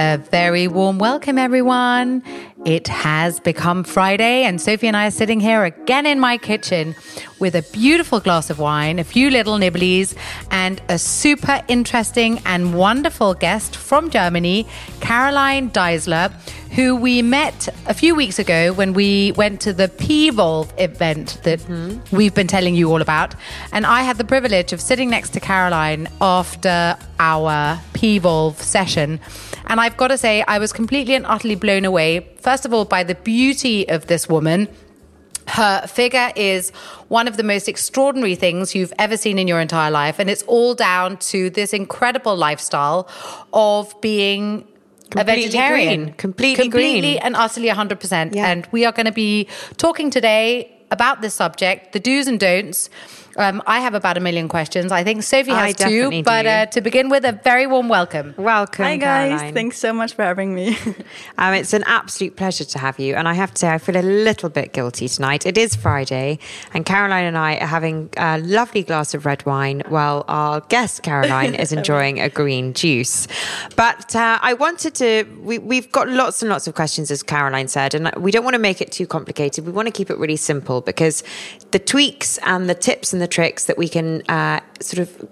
[0.00, 2.22] A very warm welcome, everyone.
[2.64, 6.94] It has become Friday, and Sophie and I are sitting here again in my kitchen
[7.40, 10.16] with a beautiful glass of wine, a few little nibblies,
[10.52, 14.68] and a super interesting and wonderful guest from Germany,
[15.00, 16.32] Caroline Deisler,
[16.76, 21.58] who we met a few weeks ago when we went to the P-Volve event that
[21.60, 22.16] mm-hmm.
[22.16, 23.34] we've been telling you all about.
[23.72, 29.18] And I had the privilege of sitting next to Caroline after our P-Volve session.
[29.68, 32.84] And I've got to say, I was completely and utterly blown away, first of all,
[32.84, 34.68] by the beauty of this woman.
[35.46, 36.70] Her figure is
[37.08, 40.18] one of the most extraordinary things you've ever seen in your entire life.
[40.18, 43.08] And it's all down to this incredible lifestyle
[43.52, 44.66] of being
[45.10, 46.02] completely a vegetarian.
[46.04, 46.14] Green.
[46.14, 47.22] Completely, completely green.
[47.22, 48.34] and utterly 100%.
[48.34, 48.50] Yeah.
[48.50, 52.90] And we are going to be talking today about this subject, the do's and don'ts
[53.38, 54.90] um, I have about a million questions.
[54.90, 56.22] I think Sophie has too.
[56.22, 58.34] But uh, to begin with, a very warm welcome.
[58.36, 59.30] Welcome, Hi guys.
[59.30, 59.54] Caroline.
[59.54, 60.76] Thanks so much for having me.
[61.38, 63.14] um, it's an absolute pleasure to have you.
[63.14, 65.46] And I have to say, I feel a little bit guilty tonight.
[65.46, 66.40] It is Friday,
[66.74, 71.02] and Caroline and I are having a lovely glass of red wine while our guest
[71.02, 73.28] Caroline is enjoying a green juice.
[73.76, 75.24] But uh, I wanted to.
[75.42, 78.54] We, we've got lots and lots of questions, as Caroline said, and we don't want
[78.54, 79.64] to make it too complicated.
[79.64, 81.22] We want to keep it really simple because
[81.70, 85.28] the tweaks and the tips and the tricks that we can uh, sort of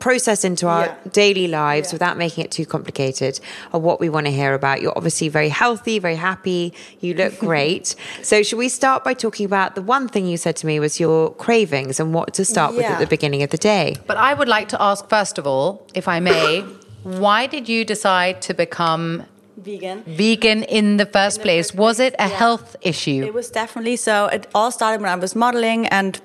[0.00, 0.96] process into our yeah.
[1.12, 1.94] daily lives yeah.
[1.94, 3.38] without making it too complicated
[3.72, 4.80] are what we want to hear about.
[4.80, 6.72] You're obviously very healthy, very happy.
[7.00, 7.94] You look great.
[8.22, 10.98] so, should we start by talking about the one thing you said to me was
[10.98, 12.76] your cravings and what to start yeah.
[12.78, 13.96] with at the beginning of the day?
[14.06, 16.60] But I would like to ask, first of all, if I may,
[17.02, 19.24] why did you decide to become
[19.56, 22.28] vegan vegan in the first in the place first was it a yeah.
[22.28, 26.22] health issue it was definitely so it all started when i was modeling and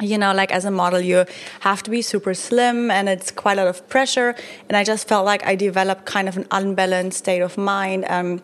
[0.00, 1.24] you know, like as a model, you
[1.60, 4.34] have to be super slim and it's quite a lot of pressure.
[4.68, 8.04] And I just felt like I developed kind of an unbalanced state of mind.
[8.08, 8.42] Um,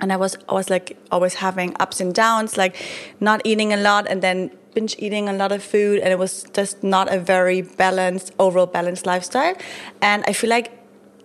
[0.00, 2.76] and I was, I was like always having ups and downs, like
[3.20, 6.00] not eating a lot and then binge eating a lot of food.
[6.00, 9.54] And it was just not a very balanced, overall balanced lifestyle.
[10.00, 10.76] And I feel like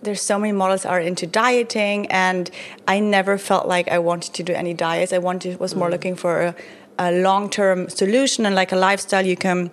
[0.02, 2.50] there's so many models are into dieting and
[2.86, 5.12] I never felt like I wanted to do any diets.
[5.12, 5.92] I wanted, was more mm.
[5.92, 6.54] looking for a,
[6.98, 9.70] a long term solution and like a lifestyle you can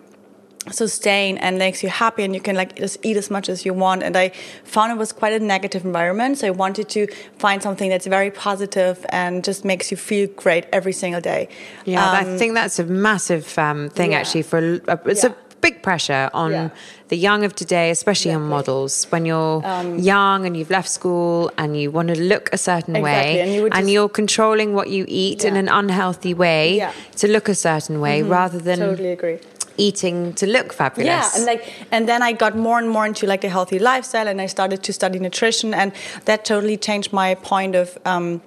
[0.72, 3.74] sustain and makes you happy and you can like just eat as much as you
[3.74, 4.30] want and i
[4.64, 7.06] found it was quite a negative environment so i wanted to
[7.38, 11.50] find something that's very positive and just makes you feel great every single day
[11.84, 14.20] yeah um, i think that's a massive um, thing yeah.
[14.20, 15.32] actually for it's yeah.
[15.32, 16.70] a big pressure on yeah.
[17.08, 18.44] the young of today, especially exactly.
[18.44, 18.94] on models.
[19.14, 22.96] When you're um, young and you've left school and you want to look a certain
[22.96, 23.38] exactly.
[23.38, 25.50] way, and, you you're controlling what you eat yeah.
[25.50, 26.92] in an unhealthy way yeah.
[27.22, 28.40] to look a certain way, mm-hmm.
[28.40, 29.40] rather than totally agree
[29.78, 31.08] eating to look fabulous.
[31.08, 34.28] Yeah, and like and then I got more and more into like a healthy lifestyle
[34.28, 35.92] and I started to study nutrition and
[36.26, 38.42] that totally changed my point of um,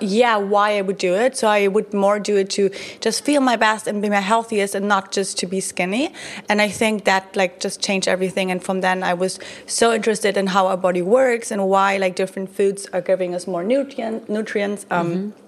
[0.00, 1.36] yeah why i would do it.
[1.36, 2.70] So i would more do it to
[3.00, 6.12] just feel my best and be my healthiest and not just to be skinny.
[6.48, 8.50] And i think that like just changed everything.
[8.50, 12.14] And from then i was so interested in how our body works and why like
[12.16, 15.43] different foods are giving us more nutrient nutrients um, mm-hmm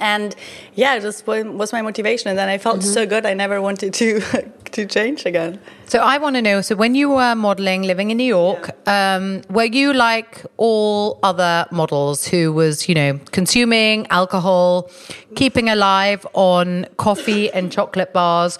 [0.00, 0.34] and
[0.74, 2.28] yeah, it just was my motivation.
[2.28, 2.92] And then I felt Mm-hmm.
[2.92, 4.20] so good, I never wanted to
[4.72, 5.58] to change again.
[5.86, 6.60] So I want to know.
[6.60, 11.66] So when you were modeling, living in New York, um, were you like all other
[11.72, 14.90] models who was, you know, consuming alcohol,
[15.36, 18.58] keeping alive on coffee and chocolate bars,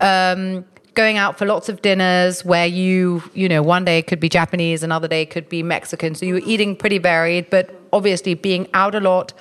[0.00, 0.64] um,
[0.94, 4.82] going out for lots of dinners where you, you know, one day could be Japanese,
[4.82, 6.14] another day could be Mexican.
[6.16, 9.32] So you were eating pretty varied, but obviously being out a lot.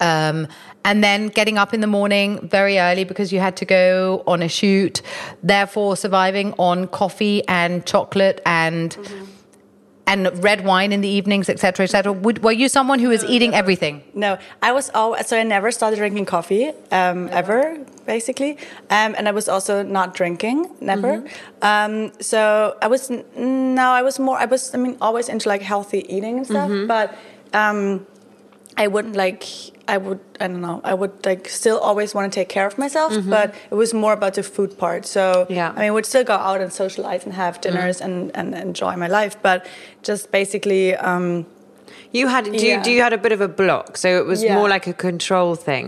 [0.00, 0.48] Um,
[0.84, 4.42] and then getting up in the morning very early because you had to go on
[4.42, 5.02] a shoot,
[5.42, 8.96] therefore surviving on coffee and chocolate and
[10.06, 12.12] and red wine in the evenings, etc., etc.
[12.12, 14.02] Would Were you someone who was eating everything?
[14.14, 18.52] No, I was all so I never started drinking coffee um, ever, basically,
[18.88, 21.22] um, and I was also not drinking, never.
[21.60, 24.38] Um, so I was no, I was more.
[24.38, 27.14] I was, I mean, always into like healthy eating and stuff, but
[27.52, 28.06] um,
[28.78, 29.44] I wouldn't like.
[29.94, 30.20] I would.
[30.40, 30.80] I don't know.
[30.84, 34.12] I would like still always want to take care of myself, but it was more
[34.12, 35.06] about the food part.
[35.06, 35.72] So Yeah.
[35.76, 39.08] I mean, would still go out and socialize and have dinners and, and enjoy my
[39.08, 39.58] life, but
[40.08, 40.94] just basically.
[41.10, 41.46] Um,
[42.18, 42.82] You had do, you, Yeah.
[42.86, 44.46] do you had a bit of a block, so it was Yeah.
[44.50, 44.58] Mm-hmm.
[44.58, 45.86] more like a control thing,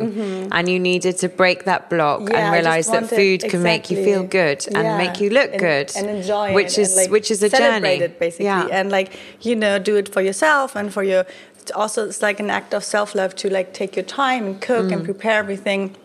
[0.57, 3.97] and you needed to break that block Yeah, and realize that food can make you
[4.09, 7.29] feel good and make you look And- good and enjoy which it is like, which
[7.35, 8.49] is a journey, it basically
[8.79, 9.09] and like
[9.49, 11.25] you know do it for yourself and for your
[11.61, 14.87] it's also it's like an act of self-love to like take your time and cook
[14.87, 14.93] Mm.
[14.93, 15.97] and prepare everything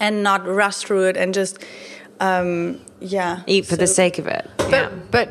[0.00, 1.58] and not rush through it and just
[2.20, 4.48] um yeah Eat for the sake of it.
[4.58, 4.88] But yeah.
[5.10, 5.28] but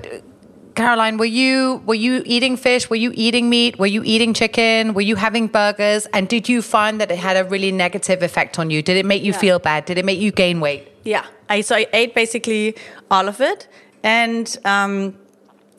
[0.75, 2.89] Caroline, were you were you eating fish?
[2.89, 3.77] Were you eating meat?
[3.77, 4.93] Were you eating chicken?
[4.93, 6.05] Were you having burgers?
[6.13, 8.81] And did you find that it had a really negative effect on you?
[8.81, 9.85] Did it make you feel bad?
[9.85, 10.87] Did it make you gain weight?
[11.03, 12.75] Yeah, I so I ate basically
[13.09, 13.67] all of it,
[14.03, 15.13] and um,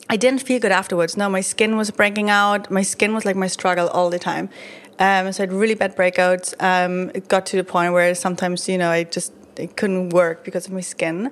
[0.09, 1.17] I didn't feel good afterwards.
[1.17, 2.69] No, my skin was breaking out.
[2.69, 4.49] My skin was like my struggle all the time.
[4.99, 6.53] Um, so I had really bad breakouts.
[6.61, 10.43] Um, it got to the point where sometimes you know I just it couldn't work
[10.43, 11.31] because of my skin.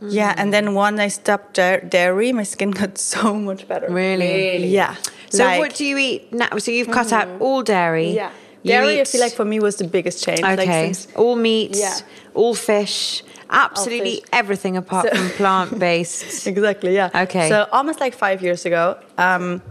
[0.00, 3.88] Yeah, and then when I stopped dairy, my skin got so much better.
[3.90, 4.66] Really?
[4.66, 4.96] Yeah.
[5.30, 6.58] So Like- what do you eat now?
[6.58, 8.10] So you've cut out all dairy.
[8.10, 8.30] Yeah.
[8.64, 10.40] You Dairy, I feel like for me was the biggest change.
[10.40, 10.92] Like Okay.
[10.92, 11.98] since all meat, Yeah.
[12.34, 16.46] all fish, absolutely everything apart So- from plant based.
[16.46, 17.48] exactly yeah Okay.
[17.48, 19.62] so almost like five years ago um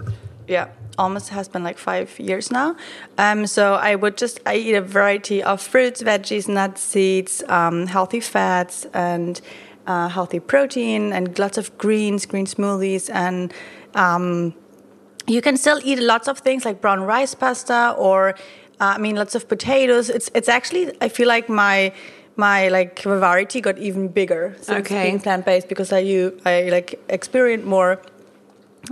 [0.47, 0.67] yeah
[0.97, 2.75] almost has been like five years now
[3.17, 7.87] um so i would just i eat a variety of fruits veggies nuts seeds um,
[7.87, 9.41] healthy fats and
[9.87, 13.53] uh, healthy protein and lots of greens green smoothies and
[13.95, 14.53] um
[15.27, 18.35] you can still eat lots of things like brown rice pasta or
[18.81, 20.09] uh, I mean lots of potatoes.
[20.09, 21.93] It's it's actually I feel like my
[22.35, 25.03] my like variety got even bigger since Okay.
[25.03, 28.01] being plant based because I you I like experiment more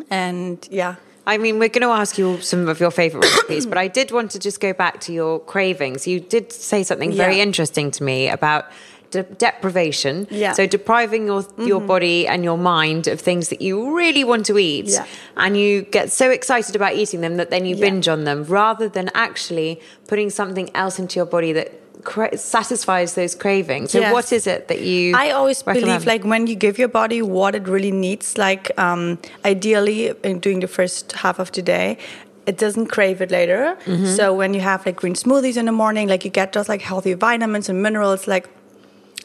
[0.09, 0.95] and yeah.
[1.27, 4.11] I mean, we're going to ask you some of your favorite recipes, but I did
[4.11, 6.07] want to just go back to your cravings.
[6.07, 7.43] You did say something very Yeah.
[7.43, 8.65] interesting to me about
[9.11, 10.27] de- deprivation.
[10.31, 10.53] Yeah.
[10.53, 11.87] So depriving your your mm-hmm.
[11.87, 15.05] body and your mind of things that you really want to eat, Yeah.
[15.37, 17.81] and you get so excited about eating them that then you Yeah.
[17.89, 21.69] binge on them, rather than actually putting something else into your body that
[22.03, 23.91] cra- satisfies those cravings.
[23.91, 24.13] So Yes.
[24.13, 25.13] what is it that you?
[25.15, 25.85] I always recommend?
[25.85, 30.39] believe like when you give your body what it really needs, like um, ideally in
[30.39, 31.97] doing the first half of the day,
[32.45, 33.77] it doesn't crave it later.
[33.85, 34.05] Mm-hmm.
[34.05, 36.81] So when you have like green smoothies in the morning, like you get those like
[36.81, 38.47] healthy vitamins and minerals, like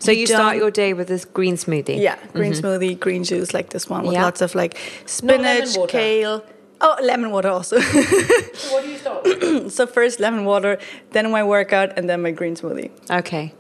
[0.01, 1.99] So you start your day with this green smoothie.
[1.99, 4.25] Yeah, green smoothie, green juice like this one with Yeah.
[4.25, 4.77] lots of like
[5.07, 6.43] spinach, kale.
[6.81, 7.77] Oh, lemon water also.
[8.73, 9.71] What do you start?
[9.77, 10.79] so first lemon water,
[11.13, 12.91] then my workout, and then my green smoothie.
[13.11, 13.55] Okay.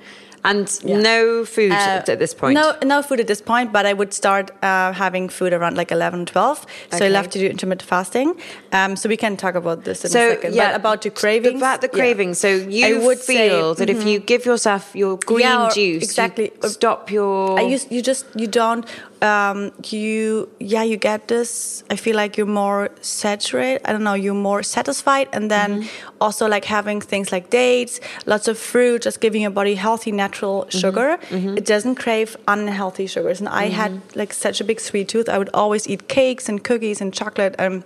[0.46, 0.98] And Yeah.
[1.00, 2.54] no food Uh, at this point.
[2.60, 5.90] No, no food at this point, but I would start uh, having food around like
[5.90, 6.58] 11, 12.
[6.58, 7.08] So I Okay.
[7.08, 8.34] love to do intermittent fasting.
[8.70, 10.54] Um, so we can talk about this in So a second.
[10.54, 11.62] yeah, but about the cravings.
[11.62, 11.98] About the yeah.
[11.98, 12.38] cravings.
[12.40, 13.56] So you I would say- mm-hmm.
[13.56, 16.52] feel that if you give yourself your green Yeah, or- juice, you exactly.
[16.76, 17.58] stop your.
[17.58, 18.84] I use you just you don't
[19.24, 21.82] um, you yeah you get this.
[21.90, 23.80] I feel like you're more saturated.
[23.88, 24.14] I don't know.
[24.24, 26.16] You're more satisfied, and then Mm-hmm.
[26.20, 30.56] also like having things like dates, lots of fruit, just giving your body healthy natural
[30.64, 30.78] Mm-hmm.
[30.82, 31.18] sugar.
[31.58, 33.40] It doesn't crave unhealthy sugars.
[33.40, 34.18] And I had Mm-hmm.
[34.20, 35.28] like such a big sweet tooth.
[35.28, 37.54] I would always eat cakes and cookies and chocolate.
[37.58, 37.82] And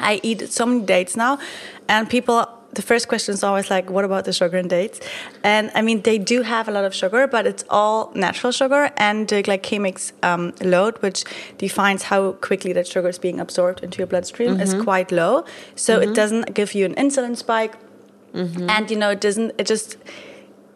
[0.00, 1.38] I eat so many dates now,
[1.88, 2.48] and people.
[2.76, 5.00] The first question is always like, "What about the sugar in dates?"
[5.42, 8.82] And I mean, they do have a lot of sugar, but it's all natural sugar,
[9.08, 9.96] and the glycemic
[10.30, 11.24] um, load, which
[11.58, 14.84] defines how quickly that sugar is being absorbed into your bloodstream, is mm-hmm.
[14.84, 15.44] quite low.
[15.74, 16.20] So it mm-hmm.
[16.20, 17.74] doesn't give you an insulin spike,
[18.34, 18.68] mm-hmm.
[18.68, 19.52] and you know, it doesn't.
[19.58, 19.96] It just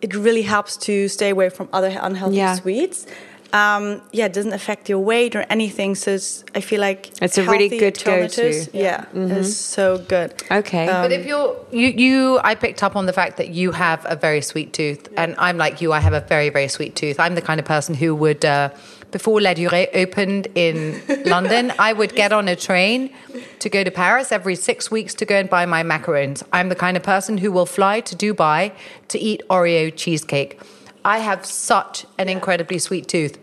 [0.01, 2.55] it really helps to stay away from other unhealthy Yeah.
[2.55, 3.07] sweets.
[3.53, 5.95] Um, yeah, it doesn't affect your weight or anything.
[5.95, 8.67] So it's, I feel like It's a really good alternatives.
[8.67, 8.79] go-to.
[8.79, 10.35] Yeah, it's so good.
[10.51, 10.87] Okay.
[10.87, 14.17] But if you're you you I picked up on the fact that you have a
[14.17, 17.19] very sweet tooth and I'm like you I have a very very sweet tooth.
[17.19, 18.71] I'm the kind of person who would uh,
[19.11, 23.11] before Ladurée opened in London, I would get on a train
[23.59, 26.45] to go to Paris every 6 weeks to go and buy my macarons.
[26.53, 28.73] I'm the kind of person who will fly to Dubai
[29.09, 30.61] to eat Oreo cheesecake.
[31.05, 33.39] I have such an incredibly sweet tooth.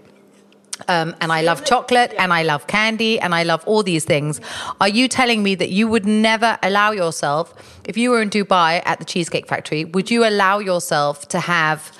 [0.87, 4.39] Um, and I love chocolate and I love candy and I love all these things.
[4.79, 7.53] Are you telling me that you would never allow yourself,
[7.85, 11.91] if you were in Dubai at the Cheesecake Factory, would you allow yourself to have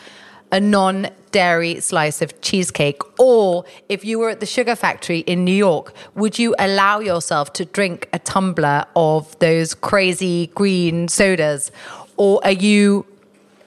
[0.52, 3.02] a non dairy slice of cheesecake?
[3.20, 7.54] Or if you were at the Sugar Factory in New York, would you allow yourself
[7.54, 11.72] to drink a tumbler of those crazy green sodas?
[12.16, 13.08] Or are you,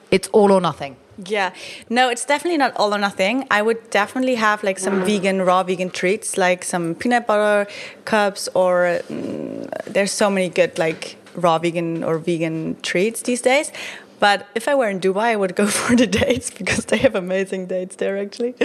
[0.09, 0.95] it's all or nothing?
[1.17, 1.53] Yeah,
[1.89, 3.45] no, it's definitely not all or nothing.
[3.51, 7.69] I would definitely have like some vegan, raw vegan treats, like some peanut butter
[8.05, 13.71] cups, or mm, there's so many good like raw vegan or vegan treats these days.
[14.19, 17.15] But if I were in Dubai, I would go for the dates because they have
[17.15, 18.55] amazing dates there actually.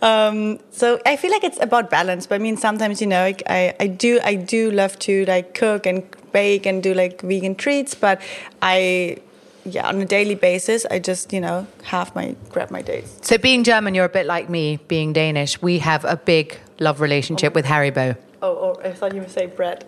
[0.00, 2.26] Um, so I feel like it's about balance.
[2.26, 5.86] But I mean, sometimes you know, I I do I do love to like cook
[5.86, 8.20] and bake and do like vegan treats, but
[8.62, 9.18] I
[9.64, 13.18] yeah, on a daily basis, I just you know have my grab my dates.
[13.22, 14.78] So, being German, you're a bit like me.
[14.88, 17.54] Being Danish, we have a big love relationship oh.
[17.54, 18.16] with Haribo.
[18.42, 19.84] Oh, oh, I thought you would say bread.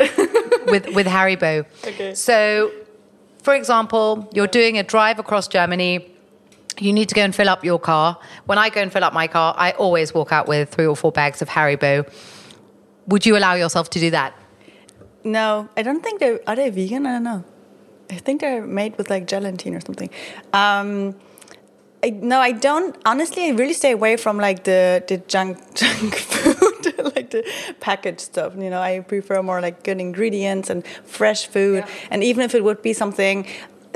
[0.67, 1.65] With with Haribo.
[1.87, 2.15] Okay.
[2.15, 2.73] So,
[3.43, 6.11] for example, you're doing a drive across Germany.
[6.79, 8.19] You need to go and fill up your car.
[8.47, 10.97] When I go and fill up my car, I always walk out with three or
[10.97, 12.13] four bags of Haribo.
[13.07, 14.35] Would you allow yourself to do that?
[15.27, 17.05] no, I don't think they are they vegan.
[17.05, 17.45] I don't know.
[18.11, 20.11] I think they're made with like gelatin or something.
[20.53, 21.17] Um,
[22.03, 22.97] I, no, I don't.
[23.05, 27.45] Honestly, I really stay away from like the the junk junk food, like the
[27.81, 28.55] packaged stuff.
[28.57, 31.85] You know, I prefer more like good ingredients and fresh food.
[32.11, 33.47] And even if it would be something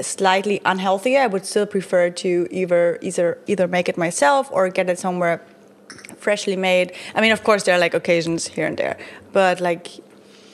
[0.00, 4.88] slightly unhealthy, I would still prefer to either either either make it myself or get
[4.88, 5.44] it somewhere
[6.16, 6.92] freshly made.
[7.14, 8.96] I mean, of course, there are like occasions here and there,
[9.32, 9.88] but like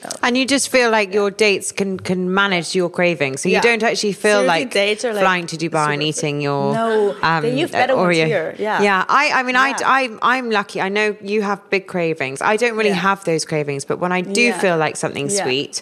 [0.05, 0.09] Oh.
[0.21, 3.61] And you just feel like your dates can can manage your cravings, so you Yeah.
[3.61, 6.73] don't actually feel Seriously, like dates are, like, flying to Dubai and super- eating your
[6.73, 8.25] No, um, they- you've better ones Oreo.
[8.25, 8.81] here, yeah.
[8.81, 9.05] yeah.
[9.09, 9.75] I, I mean, Yeah.
[9.85, 10.79] I, I, I'm lucky.
[10.81, 12.41] I know you have big cravings.
[12.41, 13.09] I don't really Yeah.
[13.09, 14.59] have those cravings, but when I do Yeah.
[14.59, 15.43] feel like something Yeah.
[15.43, 15.81] sweet,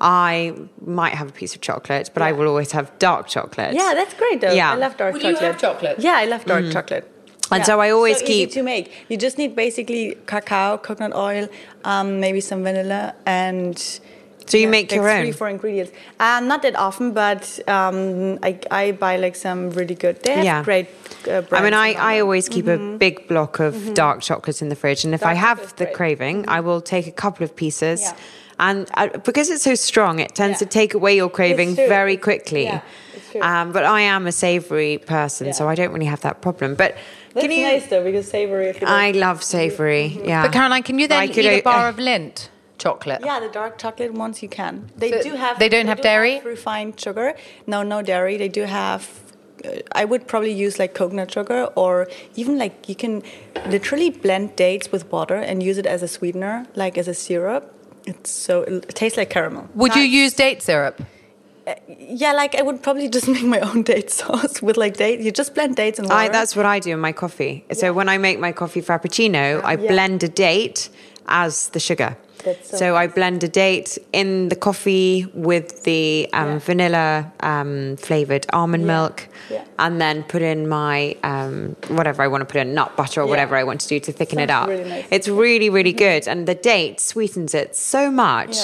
[0.00, 0.54] I
[0.86, 3.74] might have a piece of chocolate, but I will always have dark chocolate.
[3.74, 4.52] Yeah, that's great though.
[4.52, 4.72] Yeah.
[4.72, 5.52] I love dark Would you chocolate.
[5.52, 5.96] have chocolate?
[5.98, 6.72] Yeah, I love dark mm.
[6.72, 7.04] chocolate.
[7.50, 8.92] And so I always so keep- easy to make.
[9.08, 11.48] You just need basically cacao, coconut oil,
[11.84, 13.76] um, maybe some vanilla, and
[14.46, 15.32] So you make like your three, own?
[15.32, 15.92] four ingredients.
[16.18, 20.22] Uh, not that often, but um, I, I buy like some really good.
[20.22, 20.62] They have Yeah.
[20.64, 20.86] great.
[21.28, 24.76] Uh, I mean, I, I always keep a big block of dark chocolate in the
[24.76, 25.44] fridge, and if I Mm-hmm.
[25.46, 25.94] Have the great.
[25.94, 28.00] craving, I will take a couple of pieces.
[28.02, 28.14] Yeah.
[28.58, 30.66] And uh, because it's so strong, it tends Yeah.
[30.68, 32.64] to take away your craving very quickly.
[32.64, 32.80] yeah.
[33.40, 36.74] Um, but I am a savoury person, so I don't really have that problem.
[36.74, 36.96] But
[37.34, 37.62] That's can you?
[37.64, 38.66] nice though because savory.
[38.68, 40.06] If you I love savoury.
[40.24, 40.42] Yeah.
[40.42, 42.48] But Caroline, can you then I eat could a o- bar uh, of Lindt?
[42.78, 43.20] chocolate?
[43.22, 44.90] Yeah, the dark chocolate ones you can.
[44.96, 45.58] They So do have.
[45.58, 46.40] they don't have do dairy?
[46.40, 47.34] refined sugar.
[47.66, 48.36] No, no dairy.
[48.36, 49.02] They do have.
[49.64, 53.22] Uh, I would probably use like coconut sugar, or even like you can
[53.66, 57.74] literally blend dates with water and use it as a sweetener, like as a syrup.
[58.06, 59.68] It's so it tastes like caramel.
[59.74, 61.02] Would you use date syrup?
[61.88, 65.20] Yeah, like I would probably just make my own date sauce with like date.
[65.20, 66.20] You just blend dates and water.
[66.20, 67.64] I, that's what I do in my coffee.
[67.72, 69.88] So when I make my coffee frappuccino, I Yeah.
[69.92, 70.88] blend a date
[71.26, 72.16] as the sugar.
[72.44, 76.58] That's so so I blend a date in the coffee with the um, Yeah.
[76.58, 78.94] vanilla um, flavored almond Yeah.
[78.94, 79.64] milk, Yeah.
[79.78, 83.24] and then put in my um, whatever I want to put in, nut butter or
[83.24, 83.30] Yeah.
[83.30, 84.68] whatever I want to do to thicken it up.
[84.68, 85.04] really nice.
[85.10, 88.56] It's really, really good, and the date sweetens it so much.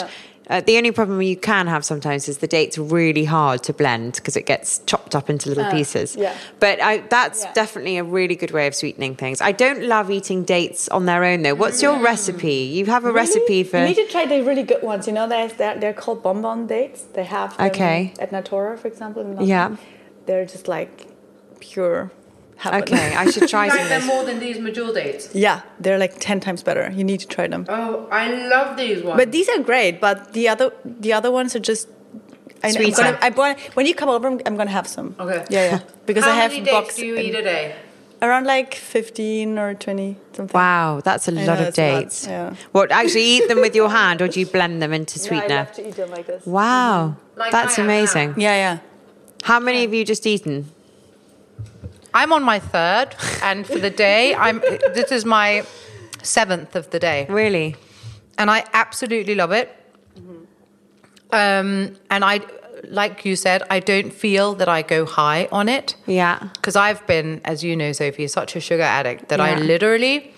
[0.48, 4.14] Uh, the only problem you can have sometimes is the date's really hard to blend
[4.14, 6.14] because it gets chopped up into little ah, pieces.
[6.14, 6.36] yeah.
[6.60, 7.52] But I, that's Yeah.
[7.52, 9.40] definitely a really good way of sweetening things.
[9.40, 11.54] I don't love eating dates on their own though.
[11.54, 12.04] What's your mm.
[12.04, 12.52] recipe?
[12.76, 13.78] You have a recipe for.
[13.78, 15.06] You need to try the really good ones.
[15.08, 17.02] You know, they're they're, they're called bonbon dates.
[17.02, 18.14] They have them Okay.
[18.20, 19.22] at Natura, for example.
[19.42, 19.76] Yeah.
[20.26, 21.06] they're just like
[21.60, 22.10] pure.
[22.56, 22.82] Heaven.
[22.82, 24.06] Okay, I should try some of this.
[24.06, 25.28] more than these Medjool dates.
[25.34, 26.90] yeah, they're like ten times better.
[26.90, 27.66] You need to try them.
[27.68, 29.18] Oh, I love these ones.
[29.18, 30.00] But these are great.
[30.00, 31.88] But the other the other ones are just.
[32.64, 35.14] I, I'm gonna, I bought, when you come over, I'm, I'm gonna have some.
[35.20, 35.44] Okay.
[35.50, 35.80] Yeah, yeah.
[36.06, 37.74] Because How I have many dates box do you eat a day?
[38.22, 40.54] around like fifteen or twenty something.
[40.58, 42.26] Wow, that's a I lot know, of it's lot, dates.
[42.26, 42.54] yeah.
[42.72, 45.28] What, actually eat them with your hand or do you blend them into Yeah, I
[45.28, 45.56] sweetener?
[45.56, 46.46] love to eat them like this.
[46.46, 48.34] Wow, Like that's amazing.
[48.38, 48.78] Yeah, yeah.
[49.42, 50.72] How many have you just eaten?
[52.16, 53.08] I'm on my third,
[53.42, 54.60] and for the day, I'm.
[54.98, 55.64] This is my
[56.22, 57.76] seventh of the day, Really?
[58.38, 59.68] and I absolutely love it.
[61.30, 62.40] Um, and I,
[62.84, 65.94] like you said, I don't feel that I go high on it.
[66.06, 66.38] Yeah.
[66.54, 70.32] Because I've been, as you know, Sophie, such a sugar addict that I literally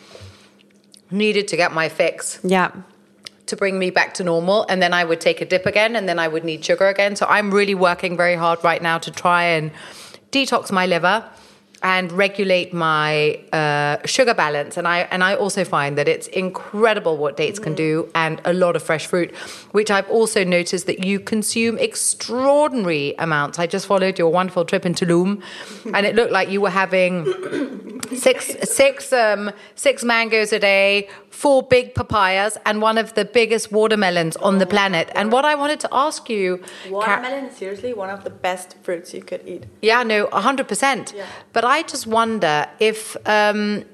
[1.10, 2.70] needed to get my fix Yeah.
[3.46, 4.66] to bring me back to normal.
[4.68, 7.16] And then I would take a dip again and then I would need sugar again.
[7.16, 9.70] So I'm really working very hard right now to try and
[10.32, 11.24] detox my liver
[11.82, 14.76] and regulate my uh, sugar balance.
[14.76, 18.52] And I and I also find that it's incredible what dates can do, and a
[18.52, 19.34] lot of fresh fruit,
[19.72, 23.58] which I've also noticed that you consume extraordinary amounts.
[23.58, 25.42] I just followed your wonderful trip in Tulum,
[25.94, 27.24] and it looked like you were having
[28.16, 33.70] six six um six mangoes a day, four big papayas, and one of the biggest
[33.72, 35.10] watermelons on the planet.
[35.14, 39.14] And what I wanted to ask you, Watermelon is seriously one of the best fruits
[39.14, 39.64] you could eat.
[39.82, 41.12] yeah, no, hundred percent.
[41.16, 41.26] Yeah.
[41.52, 43.84] But I just wonder if um,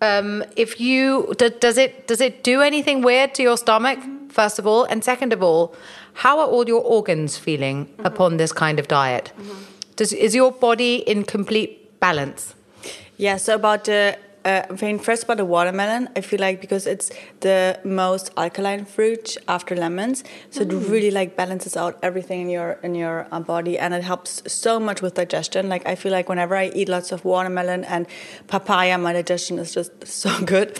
[0.00, 3.98] um, if you does it does it do anything weird to your stomach
[4.30, 5.74] first of all, and second of all,
[6.14, 9.32] how are all your organs feeling upon this kind of diet?
[9.96, 12.54] Does is your body in complete balance?
[13.18, 16.86] Yeah, so about the, uh, I mean, first about the watermelon, I feel like because
[16.86, 22.48] it's the most alkaline fruit after lemons, so it really like balances out everything in
[22.48, 25.68] your in your uh, body, and it helps so much with digestion.
[25.68, 28.06] Like I feel like whenever I eat lots of watermelon and
[28.46, 30.78] papaya, my digestion is just so good.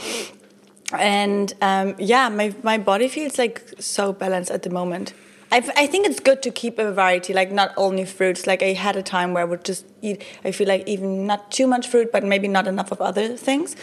[0.92, 5.12] And um, yeah, my my body feels like so balanced at the moment.
[5.52, 8.46] I, I think it's good to keep a variety, like not only fruits.
[8.46, 10.22] Like I had a time where I would just eat.
[10.44, 13.74] I feel like even not too much fruit, but maybe not enough of other things.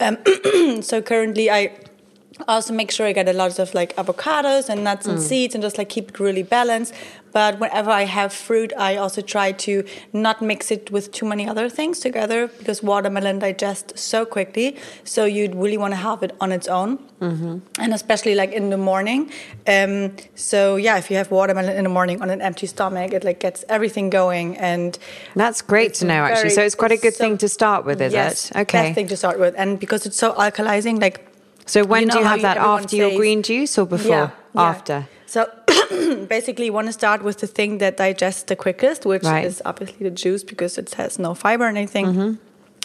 [0.00, 0.18] Um,
[0.82, 1.70] so currently, I
[2.48, 5.62] also make sure I get a lot of like avocados and nuts and seeds, and
[5.62, 6.94] just like keep it really balanced.
[7.32, 11.48] But whenever I have fruit, I also try to not mix it with too many
[11.48, 14.76] other things together because watermelon digests so quickly.
[15.04, 18.76] So you'd really want to have it on its own, and especially like in the
[18.76, 19.30] morning.
[19.66, 23.24] Um, so yeah, if you have watermelon in the morning on an empty stomach, it
[23.24, 24.98] like gets everything going and.
[25.34, 26.50] That's great to know, actually.
[26.50, 28.56] So it's quite a good so- thing to start with, is yes, it?
[28.58, 28.82] Okay.
[28.82, 31.28] Best thing to start with, and because it's so alkalizing, like.
[31.66, 32.56] So when you do you have that?
[32.56, 34.10] everyone After your says- green juice or before?
[34.10, 34.62] Yeah, yeah.
[34.62, 35.08] After.
[35.26, 35.48] So
[36.28, 39.44] basically, you want to start with the thing that digests the quickest, which Right.
[39.46, 42.06] is obviously the juice because it has no fiber or anything.
[42.06, 42.32] Mm-hmm.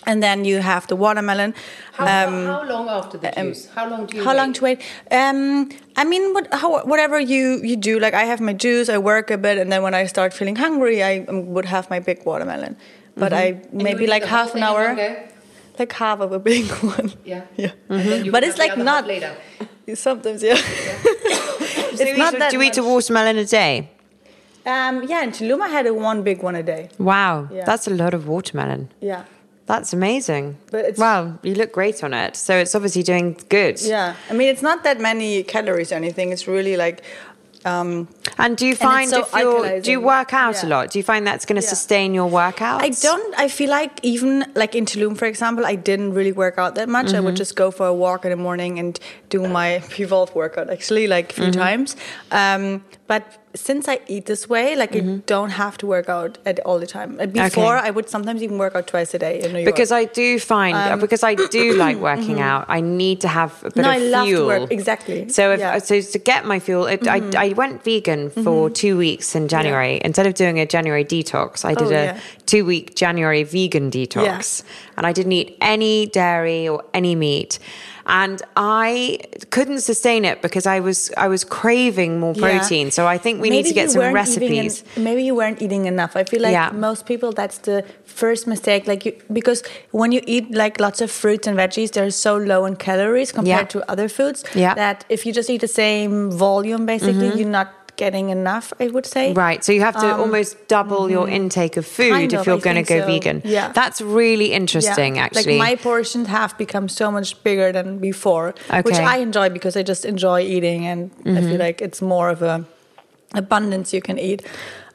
[0.06, 1.54] And then you have the watermelon.
[2.00, 3.68] Um, long after the juice?
[3.76, 4.24] how long do you?
[4.24, 4.82] how long to wait?
[5.12, 8.00] Um, I mean, what, how, whatever you, you do.
[8.00, 10.56] Like I have my juice, I work a bit, and then when I start feeling
[10.56, 12.78] hungry, I um, would have my big watermelon.
[13.18, 14.96] But I maybe like half an hour,
[15.80, 17.14] like half of a big one.
[17.26, 17.44] Yeah.
[17.56, 17.72] yeah.
[17.88, 19.06] But it's like not.
[19.94, 20.56] Sometimes, yeah.
[20.58, 23.90] it's not that do you eat a watermelon a day?
[24.66, 26.90] Um, yeah, in Tulum I had a one big one a day.
[27.00, 27.64] Wow, Yeah.
[27.64, 28.90] that's a lot of watermelon.
[29.00, 29.24] Yeah.
[29.66, 30.58] That's amazing.
[30.72, 32.36] But it's- wow, you look great on it.
[32.36, 33.82] So it's obviously doing good.
[33.82, 34.16] Yeah.
[34.30, 36.32] I mean, it's not that many calories or anything.
[36.34, 37.02] It's really like,
[37.68, 40.92] um, And do you find so if you're, do you work out a lot?
[40.92, 41.76] Do you find that's going to Yeah.
[41.76, 42.82] sustain your workouts?
[42.88, 46.58] I don't, I feel like even like in Tulum, for example, I didn't really work
[46.58, 47.14] out that much.
[47.14, 49.00] I would just go for a walk in the morning and
[49.30, 51.96] do my P-Volve workout actually like a few times.
[52.32, 53.24] Um, but
[53.60, 56.88] since I eat this way, like I don't have to work out at all the
[56.88, 57.18] time.
[57.34, 59.74] Before, I would sometimes even work out twice a day in New York.
[59.74, 63.72] Because I do find because I do like working out, I need to have a
[63.72, 64.48] bit Um, No, of I love to fuel.
[64.48, 65.30] work- exactly.
[65.30, 65.76] So if Yeah.
[65.78, 66.02] Mm-hmm.
[66.06, 70.00] so to get my fuel, it, I I went vegan for two weeks in January.
[70.04, 72.20] Instead of doing a January detox, I did Oh, a yeah.
[72.46, 74.64] two week January vegan detox,
[74.96, 77.60] and I didn't eat any dairy or any meat.
[78.08, 82.48] And I couldn't sustain it because I was I was craving more Yeah.
[82.60, 82.90] protein.
[82.92, 84.84] So I think we need to get some recipes.
[84.96, 86.16] en- maybe you weren't eating enough.
[86.16, 86.72] I feel like Yeah.
[86.72, 88.88] most people that's the first mistake.
[88.88, 92.66] Like you, because when you eat like lots of fruits and veggies, they're so low
[92.66, 93.82] in calories compared Yeah.
[93.82, 94.44] to other foods.
[94.56, 94.74] Yeah.
[94.76, 97.38] That if you just eat the same volume, basically, mm-hmm.
[97.40, 98.72] you're not getting enough.
[98.80, 99.34] I would say.
[99.34, 99.64] Right.
[99.66, 102.20] So you have to almost double your intake of food Um, mm-hmm.
[102.22, 103.06] Kind if you're going to go so.
[103.08, 103.42] vegan.
[103.44, 103.72] Yeah.
[103.74, 104.58] That's really Yeah.
[104.62, 105.58] interesting, actually.
[105.60, 108.98] Like my portions have become so much bigger than before, which Okay.
[108.98, 109.08] Mm-hmm.
[109.08, 112.64] I enjoy because I just enjoy eating, and I feel like it's more of a
[113.34, 114.42] abundance you can eat.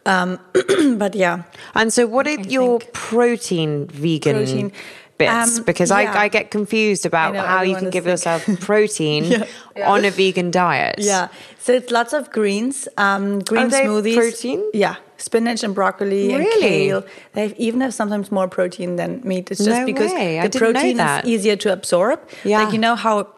[0.04, 0.38] Um,
[0.98, 1.42] but yeah,
[1.74, 4.72] and so, what are your think- protein vegan Protein.
[5.22, 5.58] Bits?
[5.58, 5.96] Um, because yeah.
[6.14, 9.22] I, I get confused about know, how you can give like- yourself protein
[9.94, 10.96] on a vegan diet.
[10.98, 11.28] yeah.
[11.64, 14.16] So it's lots of greens, um, green smoothies.
[14.16, 14.60] protein?
[14.74, 17.04] Yeah, spinach and broccoli and kale.
[17.34, 19.50] They even have sometimes more protein than meat.
[19.50, 21.24] It's just No because way, I the protein that.
[21.24, 22.18] is easier to absorb.
[22.44, 22.62] Yeah.
[22.64, 23.28] Like you know how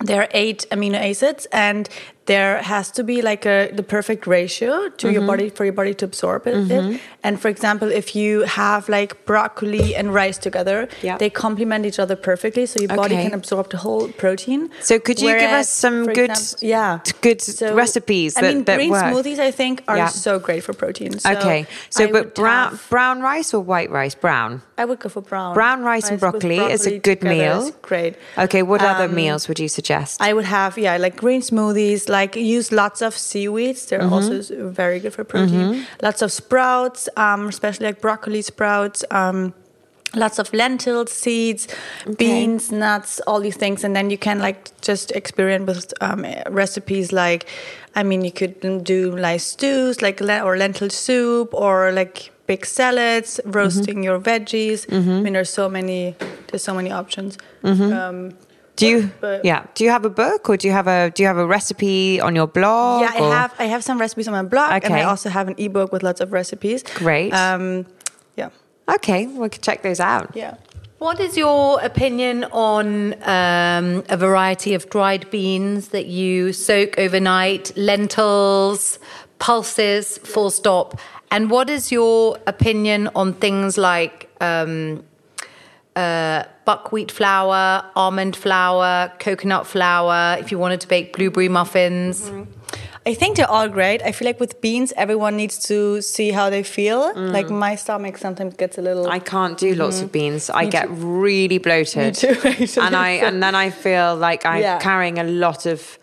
[0.00, 1.88] there are eight amino acids and
[2.26, 5.14] there has to be like a the perfect ratio to Mm-hmm.
[5.14, 7.00] your body for your body to absorb it, it.
[7.24, 11.18] And for example, if you have like broccoli and rice together, Yeah.
[11.18, 14.70] they complement each other perfectly, so your body can absorb the whole protein.
[14.80, 17.40] So could you give us some good- example- yeah, good
[17.82, 19.04] recipes I mean, that green work?
[19.04, 20.08] smoothies I think are Yeah.
[20.08, 21.18] so great for protein.
[21.18, 21.66] So okay.
[21.90, 24.14] So, I but brown have- brown rice or white rice?
[24.14, 24.62] Brown.
[24.78, 25.54] I would go for brown.
[25.54, 27.70] Brown rice and with broccoli is a good meal.
[27.82, 28.14] great.
[28.38, 28.62] Okay.
[28.62, 30.20] What other Um, meals would you suggest?
[30.28, 32.08] I would have yeah, like green smoothies.
[32.18, 33.80] Like use lots of seaweeds.
[33.86, 34.12] They're Mm-hmm.
[34.12, 35.86] also very good for protein.
[36.02, 39.04] Lots of sprouts, um, especially like broccoli sprouts.
[39.10, 39.52] Um,
[40.14, 41.62] lots of lentils, seeds,
[42.18, 46.20] beans, nuts, all these things, and then you can like just experiment with um,
[46.60, 47.42] recipes like.
[47.94, 53.40] I mean, you could do like stews, like or lentil soup, or like big salads,
[53.44, 54.86] roasting your veggies.
[54.92, 56.14] I mean, there's so many.
[56.48, 57.36] There's so many options.
[57.64, 58.32] Um,
[58.82, 59.10] do you?
[59.20, 59.64] but- yeah.
[59.74, 62.20] Do you have a book or do you have a do you have a recipe
[62.20, 63.02] on your blog?
[63.02, 65.48] Yeah, I or- have I have some recipes on my blog, and I also have
[65.48, 66.82] an ebook with lots of recipes.
[67.04, 67.32] Great.
[67.32, 67.86] Um,
[68.36, 68.50] yeah,
[68.96, 70.30] Okay, we can check those out.
[70.34, 70.54] yeah.
[70.98, 77.72] What is your opinion on um, a variety of dried beans that you soak overnight,
[77.76, 79.00] lentils,
[79.40, 81.00] pulses, full stop?
[81.32, 85.02] And what is your opinion on things like um,
[85.96, 92.30] uh, buckwheat flour, almond flour, coconut flour, if you wanted to bake blueberry muffins?
[93.04, 94.00] I think they're all great.
[94.02, 97.12] I feel like with beans, everyone needs to see how they feel.
[97.14, 97.32] Mm.
[97.32, 99.08] Like my stomach sometimes gets a little.
[99.08, 100.48] I can't do lots of beans.
[100.50, 102.14] I get really bloated.
[102.22, 102.36] too,
[102.80, 104.78] and I and then I feel like I'm Yeah.
[104.78, 105.98] carrying a lot of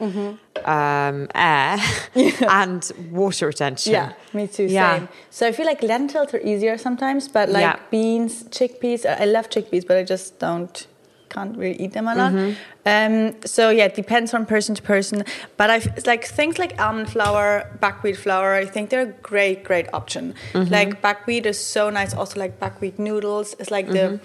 [0.66, 1.78] um, air
[2.50, 3.94] and water retention.
[3.94, 4.64] yeah, me too.
[4.66, 4.98] Yeah.
[5.00, 5.10] Same.
[5.30, 7.80] So I feel like lentils are easier sometimes, but like Yeah.
[7.92, 9.06] beans, chickpeas.
[9.06, 10.86] I love chickpeas, but I just don't
[11.30, 12.34] can't really eat them a lot.
[12.34, 12.54] Mm-hmm.
[12.86, 15.24] Um, so yeah, it depends from person to person.
[15.58, 18.54] But I like things like almond flour, buckwheat flour.
[18.54, 20.34] I think they're a great, great option.
[20.54, 20.74] Mm-hmm.
[20.74, 22.14] Like buckwheat is so nice.
[22.14, 23.56] Also like buckwheat noodles.
[23.60, 24.20] It's like the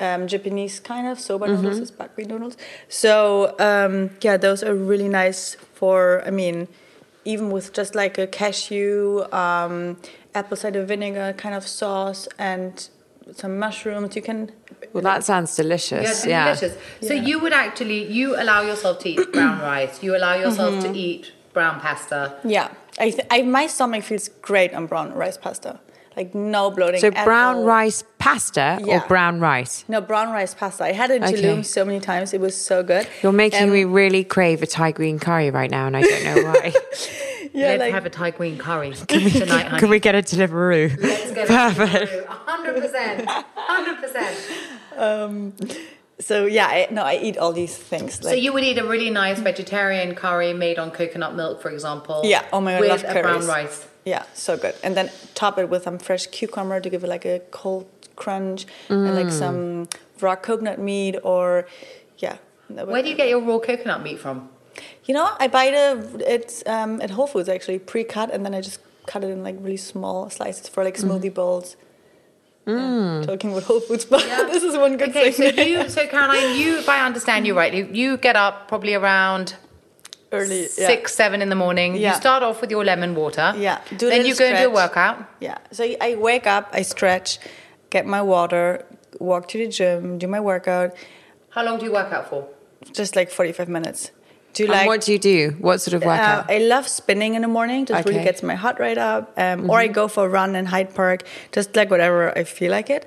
[0.00, 0.22] Mm-hmm.
[0.22, 2.56] um, Japanese kind of soba noodles is buckwheat noodles.
[2.88, 6.22] So um, yeah, those are really nice for.
[6.26, 6.68] I mean,
[7.24, 9.96] even with just like a cashew, um,
[10.34, 12.88] apple cider vinegar kind of sauce and
[13.34, 14.50] some mushrooms, you can.
[14.92, 16.02] Well, that sounds delicious.
[16.02, 16.44] Yes, Yeah.
[16.54, 16.76] delicious.
[17.02, 20.02] So you would actually you allow yourself to eat brown rice.
[20.02, 20.92] You allow yourself Mm-hmm.
[20.92, 22.34] to eat brown pasta.
[22.44, 25.80] Yeah, I, th- I my stomach feels great on brown rice pasta.
[26.20, 27.00] Like no bloating.
[27.00, 27.64] So at brown all.
[27.64, 29.86] rice pasta or brown rice?
[29.88, 30.84] No brown rice pasta.
[30.84, 31.40] I had it in Okay.
[31.42, 32.34] Tulum so many times.
[32.34, 33.08] It was so good.
[33.22, 36.24] You're making Um, me really crave a Thai green curry right now, and I don't
[36.24, 36.74] know why.
[37.54, 39.80] Yeah, Let's like- have a Thai green curry tonight, honey.
[39.80, 41.00] Can we get a Deliveroo?
[41.02, 42.26] Let's get Perfect.
[42.28, 45.78] hundred percent, hundred percent.
[46.20, 48.20] So yeah, I, no, I eat all these things.
[48.20, 52.20] So you would eat a really nice vegetarian curry made on coconut milk, for example.
[52.24, 53.86] Yeah, oh my God, I with love a brown rice.
[54.04, 54.74] Yeah, so good.
[54.82, 57.86] And then top it with some fresh cucumber to give it like a cold
[58.16, 59.14] crunch, and Mm.
[59.16, 59.88] like some
[60.20, 61.66] raw coconut meat or
[62.18, 62.36] yeah.
[62.68, 64.48] Where do you get your raw coconut meat from?
[65.04, 68.60] You know, I buy the it's um, at Whole Foods actually pre-cut, and then I
[68.60, 71.76] just cut it in like really small slices for like smoothie bowls.
[72.66, 75.68] Yeah, talking about Whole Foods, but this is one good Okay, so thing.
[75.68, 79.56] you, so Caroline, you, if I understand you rightly, you get up probably around
[80.32, 80.86] Early, yeah.
[80.86, 81.96] six, seven in the morning.
[81.96, 82.10] Yeah.
[82.10, 83.52] You start off with your lemon water.
[83.56, 85.24] Yeah, do then you go and do a workout.
[85.40, 85.58] Yeah.
[85.72, 87.38] So I wake up, I stretch,
[87.90, 88.84] get my water,
[89.18, 90.94] walk to the gym, do my workout,
[91.50, 92.46] How long do you work out for?
[92.92, 94.10] just like 45 minutes.
[94.52, 95.56] Do you and like what do you do?
[95.60, 96.50] What sort of uh, workout?
[96.50, 97.86] I love spinning in the morning.
[97.86, 99.32] Just really gets my heart rate up.
[99.36, 101.22] Um, Or I go for a run in Hyde Park.
[101.52, 103.04] Just like whatever I feel like it.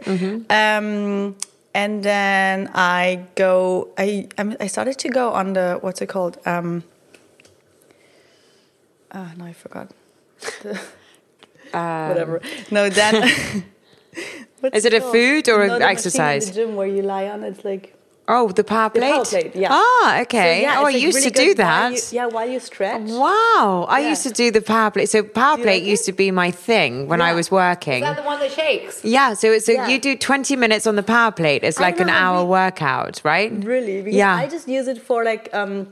[0.50, 1.36] Um,
[1.74, 3.90] and then I go.
[3.98, 6.38] I I'm- I started to go on the what's it called?
[6.46, 6.84] Um,
[9.14, 9.90] ah, no, I forgot.
[11.72, 12.42] whatever.
[12.72, 13.64] No, then.
[14.74, 16.48] Is it a food or no, an the exercise?
[16.48, 17.44] the gym where you lie on.
[17.44, 17.96] It's like.
[18.30, 19.12] oh, the power The plate.
[19.14, 19.68] power plate, yeah.
[19.72, 20.58] Ah, okay.
[20.58, 22.12] So, yeah, oh, I like, used really to do good while that.
[22.14, 23.02] you- yeah, while you stretch.
[23.10, 24.10] Wow, I Yeah.
[24.10, 25.10] used to do the power plate.
[25.10, 26.12] So power plate like used it?
[26.12, 28.04] to be my thing when I was working.
[28.04, 29.04] Is that the one that shakes?
[29.04, 29.88] yeah, so it's so Yeah.
[29.90, 31.64] you do 20 minutes on the power plate.
[31.64, 33.52] It's like an hour workout, right?
[33.52, 34.02] Really?
[34.02, 34.36] Because Yeah.
[34.36, 35.88] I just use it for like um,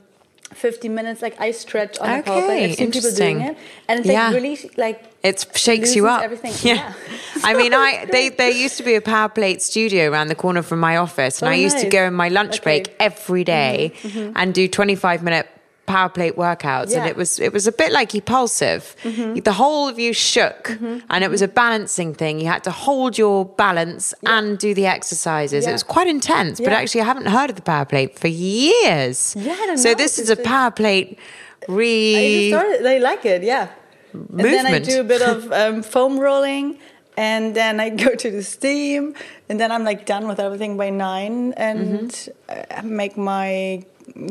[0.54, 1.22] 50 minutes.
[1.22, 2.66] Like I stretch on the power Okay.
[2.66, 4.26] I've seen people doing it, and it's Yeah.
[4.26, 6.22] like really like It shakes you up.
[6.24, 6.54] everything.
[6.62, 6.76] Yeah.
[6.76, 6.94] Yeah.
[7.44, 10.62] I mean, I they there used to be a power plate studio around the corner
[10.64, 12.80] from my office, and Oh, I used to go in my lunch Okay.
[12.82, 13.94] Mm-hmm, break every day
[14.36, 15.48] and do 25 minute
[15.86, 16.98] power plate workouts and Yeah.
[17.00, 17.08] Mm-hmm.
[17.08, 18.96] it was it was a bit like Epulsive.
[19.04, 20.78] The whole of you shook
[21.10, 22.39] and it was a balancing thing.
[22.39, 25.65] You had to hold your balance and do the exercises.
[25.67, 29.36] It was quite intense, but actually I haven't heard of the power plate for years.
[29.38, 29.96] Yeah, so know.
[29.96, 31.20] this is a power plate
[31.67, 32.84] I re started.
[32.84, 33.70] They like it, yeah.
[34.13, 36.80] And then I do a bit of um, foam rolling,
[37.17, 39.13] and then I go to the steam,
[39.50, 42.78] and then I'm like done with everything by nine, and Mm-hmm.
[42.78, 43.84] I make my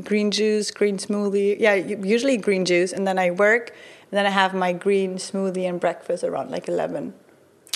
[0.05, 1.57] green juice, green smoothie.
[1.61, 3.71] Yeah, usually green juice, and then I work,
[4.11, 7.15] and then I have my green smoothie and breakfast around like eleven.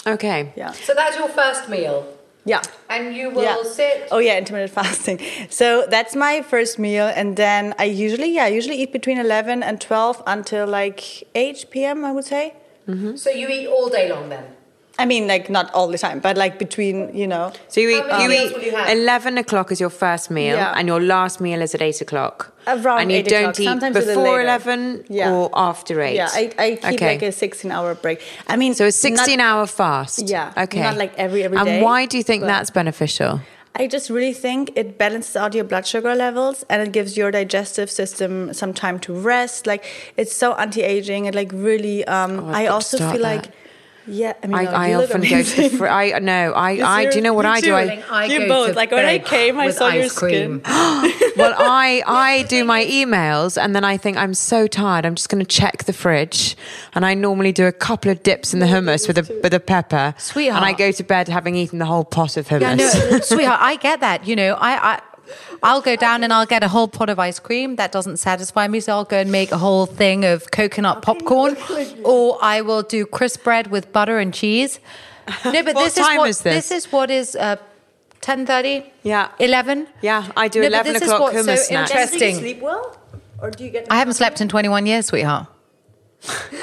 [0.06, 0.52] Okay.
[0.56, 2.06] Yeah, So that's your first meal.
[2.44, 2.60] yeah.
[2.90, 3.62] And you will yeah.
[3.62, 4.08] sit.
[4.10, 5.18] Oh yeah, intermittent fasting.
[5.48, 9.62] So that's my first meal, and then I usually yeah I usually eat between eleven
[9.62, 11.00] and twelve until like
[11.34, 12.04] eight p.m.
[12.04, 12.54] I would say.
[13.16, 14.44] So you eat all day long then?
[14.98, 17.52] I mean, like not all the time, but like between you know.
[17.68, 20.74] So you eat, you eat you eleven o'clock is your first meal, Yeah.
[20.76, 22.52] and your last meal is at eight o'clock.
[22.66, 25.32] Around and you 8 don't o'clock, eat sometimes a little before eleven Yeah.
[25.34, 26.14] or after eight.
[26.14, 27.06] Yeah, I, I keep okay.
[27.14, 28.20] like a sixteen-hour break.
[28.46, 30.28] I mean, so a sixteen-hour fast.
[30.28, 30.80] Yeah, Okay.
[30.80, 33.40] not like every- every and day, why do you think that's beneficial?
[33.76, 37.32] I just really think it balances out your blood sugar levels and it gives your
[37.32, 39.66] digestive system some time to rest.
[39.66, 39.84] Like
[40.16, 41.24] it's so anti-aging.
[41.26, 42.04] It like really.
[42.06, 43.20] Um, Oh, I've I got to also feel that.
[43.20, 43.44] like.
[44.06, 45.34] Yeah, I mean, I, no, I you often go to the.
[45.34, 45.78] amazing.
[45.78, 46.52] Fr- I no.
[46.52, 46.70] I.
[46.72, 47.04] Yes, I.
[47.10, 47.74] Do you know what I do?
[47.74, 48.02] I.
[48.10, 48.68] I You go both.
[48.70, 50.60] to Like, when I came, I saw your ice cream.
[50.66, 55.06] well, I I do my emails and then I think I'm so tired.
[55.06, 56.56] I'm just going to check the fridge,
[56.94, 59.60] and I normally do a couple of dips in the hummus with a with a
[59.60, 60.14] pepper.
[60.18, 60.62] Sweetheart.
[60.62, 62.60] And I go to bed having eaten the whole pot of hummus.
[62.60, 62.74] Yeah,
[63.10, 64.26] no, sweetheart, I get that.
[64.26, 65.02] You know, I, I,
[65.62, 67.76] I'll go down and I'll get a whole pot of ice cream.
[67.76, 71.56] That doesn't satisfy me, so I'll go and make a whole thing of coconut popcorn,
[72.04, 74.80] or I will do crisp bread with butter and cheese.
[75.44, 76.68] No, but What this time is what is this?
[76.68, 77.34] this is what is.
[77.36, 77.56] Uh,
[78.20, 78.84] 10.30?
[79.02, 79.28] Yeah.
[79.38, 79.86] 11?
[80.00, 81.90] Yeah, I do No, but 11 this is o'clock what's hummus so snack.
[81.90, 82.18] interesting.
[82.20, 82.98] Do you sleep well,
[83.40, 83.86] or do you get?
[83.90, 85.46] I haven't slept in 21 years, sweetheart.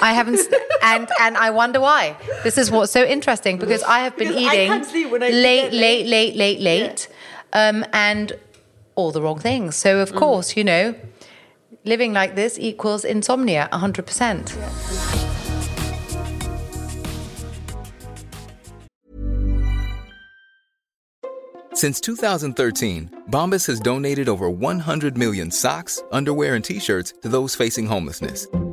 [0.01, 0.39] I haven't,
[0.83, 2.15] and and I wonder why.
[2.43, 5.21] This is what's so interesting because I have been Because I eating can't sleep when
[5.21, 6.35] I late, get late, late.
[6.35, 7.07] late, late, late,
[7.53, 8.33] um, and
[8.95, 9.75] all the wrong things.
[9.75, 10.01] So Mm.
[10.01, 10.95] of course, you know,
[11.85, 14.05] living like this equals insomnia, 100.
[14.05, 14.53] percent
[21.73, 27.55] Since 2013, Bombas has donated over 100 million socks, underwear, and t shirts to those
[27.55, 28.47] facing homelessness.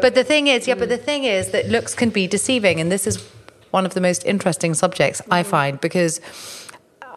[0.00, 2.90] But the thing is, yeah, but the thing is that looks can be deceiving, and
[2.92, 3.28] this is
[3.70, 6.20] one of the most interesting subjects I find because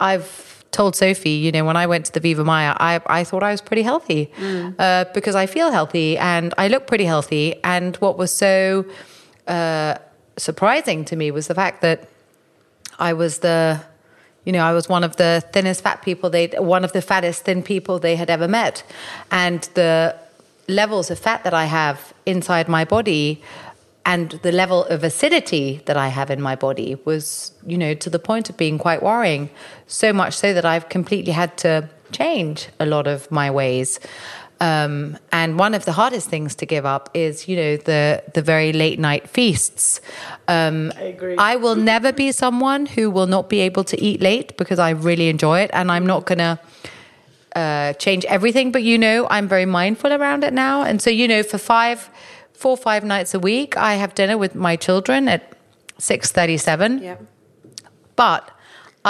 [0.00, 3.42] I've told Sophie, you know, when I went to the Viva Mayr, I, I thought
[3.42, 4.30] I was pretty healthy
[4.78, 7.62] uh, because I feel healthy and I look pretty healthy.
[7.64, 8.84] And what was so
[9.46, 9.94] uh,
[10.36, 12.08] surprising to me was the fact that
[12.98, 13.80] I was the,
[14.44, 17.44] you know, I was one of the thinnest fat people they, one of the fattest
[17.44, 18.82] thin people they had ever met,
[19.30, 20.14] and the
[20.68, 23.42] levels of fat that I have inside my body
[24.04, 28.08] and the level of acidity that I have in my body was, you know, to
[28.08, 29.50] the point of being quite worrying.
[29.86, 34.00] So much so that I've completely had to change a lot of my ways.
[34.60, 38.42] Um, and one of the hardest things to give up is, you know, the the
[38.42, 40.00] very late night feasts.
[40.48, 41.36] Um, I agree.
[41.36, 44.90] I will never be someone who will not be able to eat late because I
[44.90, 46.58] really enjoy it, and I'm not gonna
[47.54, 48.72] uh, change everything.
[48.72, 52.10] But you know, I'm very mindful around it now, and so you know, for five,
[52.52, 55.56] four, five nights a week, I have dinner with my children at
[55.98, 57.02] six thirty-seven.
[57.02, 57.16] Yeah.
[58.16, 58.50] But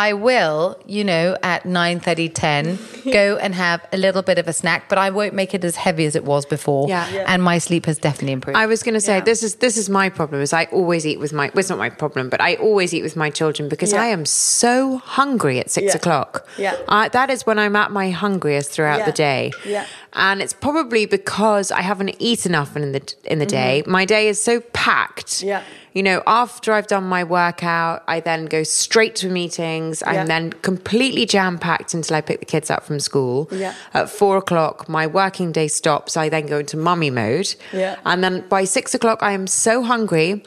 [0.07, 2.79] I will, you know, at 9 30, 10,
[3.13, 5.75] go and have a little bit of a snack, but I won't make it as
[5.77, 6.89] heavy as it was before.
[6.89, 7.09] Yeah.
[7.11, 7.25] Yeah.
[7.33, 8.57] And my sleep has definitely improved.
[8.57, 9.25] I was going to say Yeah.
[9.31, 10.41] this is this is my problem.
[10.41, 11.47] Is I always eat with my.
[11.49, 14.03] Well, it's not my problem, but I always eat with my children because Yeah.
[14.05, 15.97] I am so hungry at six Yeah.
[16.01, 16.33] o'clock.
[16.57, 16.77] Yeah.
[16.89, 19.07] I, that is when I'm at my hungriest throughout Yeah.
[19.11, 19.43] the day.
[19.77, 19.85] Yeah.
[20.29, 23.83] and it's probably because I haven't eaten enough in the in the day.
[23.99, 24.55] My day is so
[24.87, 25.33] packed.
[25.41, 25.49] Mm-hmm.
[25.53, 25.63] Yeah.
[25.93, 30.03] You know, after I've done my workout, I then go straight to meetings.
[30.03, 30.23] Yeah.
[30.23, 33.49] I'm then completely jam packed until I pick the kids up from school.
[33.51, 33.75] Yeah.
[33.95, 36.17] At four o'clock, my working day stops.
[36.17, 37.55] I then go into mummy mode.
[37.73, 37.97] Yeah.
[38.05, 40.45] And then by six o'clock, I am so hungry.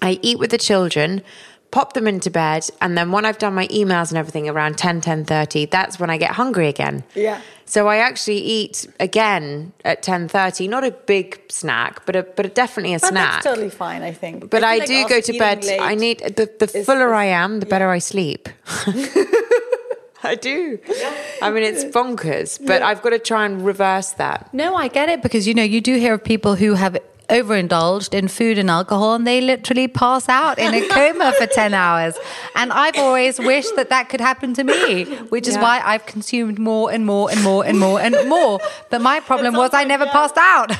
[0.00, 1.22] I eat with the children,
[1.70, 2.68] pop them into bed.
[2.80, 6.18] And then when I've done my emails and everything around 10, 10.30, that's when I
[6.18, 7.04] get hungry again.
[7.14, 7.40] Yeah.
[7.72, 12.92] So I actually eat again at 10.30, not a big snack, but a, but definitely
[12.92, 13.32] a But snack.
[13.32, 14.50] that's totally fine, I think.
[14.50, 15.64] But I, feel like do also go to bed.
[15.80, 18.50] I need the, the is- fuller I am, the better I sleep.
[20.22, 20.80] I do.
[20.86, 21.14] Yeah.
[21.40, 24.52] I mean, it's bonkers, but I've got to try and reverse that.
[24.52, 26.98] no, I get it because, you know, you do hear of people who have
[27.32, 31.74] overindulged in food and alcohol and they literally pass out in a coma for 10
[31.74, 32.14] hours.
[32.54, 35.62] And I've always wished that that could happen to me, which is Yeah.
[35.62, 38.60] why I've consumed more and more and more and more and more.
[38.90, 40.72] But my problem was I never passed out.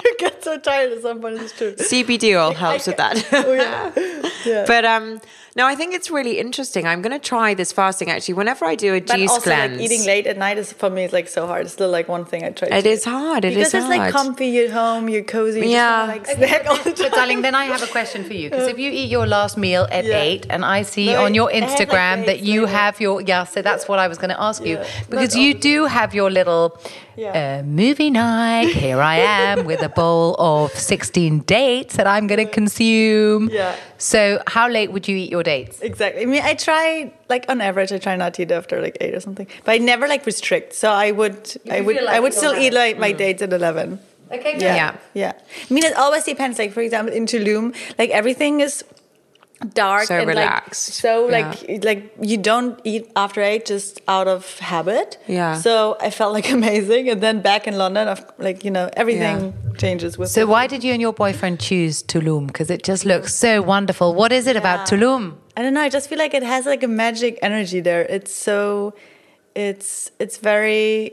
[0.04, 1.40] you get so tired at some point.
[1.40, 1.74] It's true.
[1.74, 3.26] CBD oil helps with that.
[3.32, 3.92] Oh yeah.
[4.46, 4.64] yeah.
[4.66, 5.20] But um,
[5.56, 6.86] no, I think it's really interesting.
[6.86, 8.34] I'm going to try this fasting actually.
[8.34, 10.88] Whenever I do a But juice also, cleanse, like eating late at night is for
[10.88, 11.62] me is like so hard.
[11.64, 12.68] It's still like one thing I try.
[12.68, 13.10] It to is do.
[13.10, 14.46] hard, it because is it's like comfy.
[14.48, 15.08] You're home.
[15.08, 15.60] You're cozy.
[15.62, 15.88] You Yeah.
[15.88, 17.10] Just wanna, like snack all the time.
[17.10, 19.56] But darling, then I have a question for you because if you eat your last
[19.56, 20.20] meal at Yeah.
[20.22, 22.72] eight, and I see No, on your I had, like, Instagram that you later.
[22.76, 24.78] have your yeah, so that's what I was going to ask you
[25.10, 26.78] because Not you all do have your little
[27.16, 27.58] Yeah.
[27.58, 28.68] uh, movie night.
[28.68, 33.42] Here I am with a bowl of sixteen dates that I'm going to consume.
[33.50, 33.74] Yeah.
[34.10, 35.76] So how late would you eat your dates?
[35.90, 36.22] Exactly.
[36.22, 39.14] I mean, I try like on average, I try not to eat after like eight
[39.18, 40.68] or something, but I never like restrict.
[40.82, 41.40] So I would,
[41.76, 43.18] I would, like I would still eat like my mm.
[43.22, 43.98] dates at eleven.
[44.30, 44.62] Okay, good.
[44.62, 44.76] Yeah.
[44.76, 44.92] Yeah.
[45.14, 45.32] yeah,
[45.70, 46.58] I mean, it always depends.
[46.58, 48.84] Like for example, in Tulum, like everything is
[49.74, 50.88] dark So and relaxed.
[50.88, 51.38] Like, so Yeah.
[51.38, 55.18] like like you don't eat after eight just out of habit.
[55.26, 55.54] Yeah.
[55.60, 59.54] So I felt like amazing, and then back in London, of like you know everything
[59.76, 60.30] changes with.
[60.30, 62.46] So why did you and your boyfriend choose Tulum?
[62.46, 64.14] Because it just looks so wonderful.
[64.14, 65.34] What is it about Tulum?
[65.56, 65.82] I don't know.
[65.82, 68.02] I just feel like it has like a magic energy there.
[68.02, 68.94] It's so,
[69.56, 71.12] it's it's very,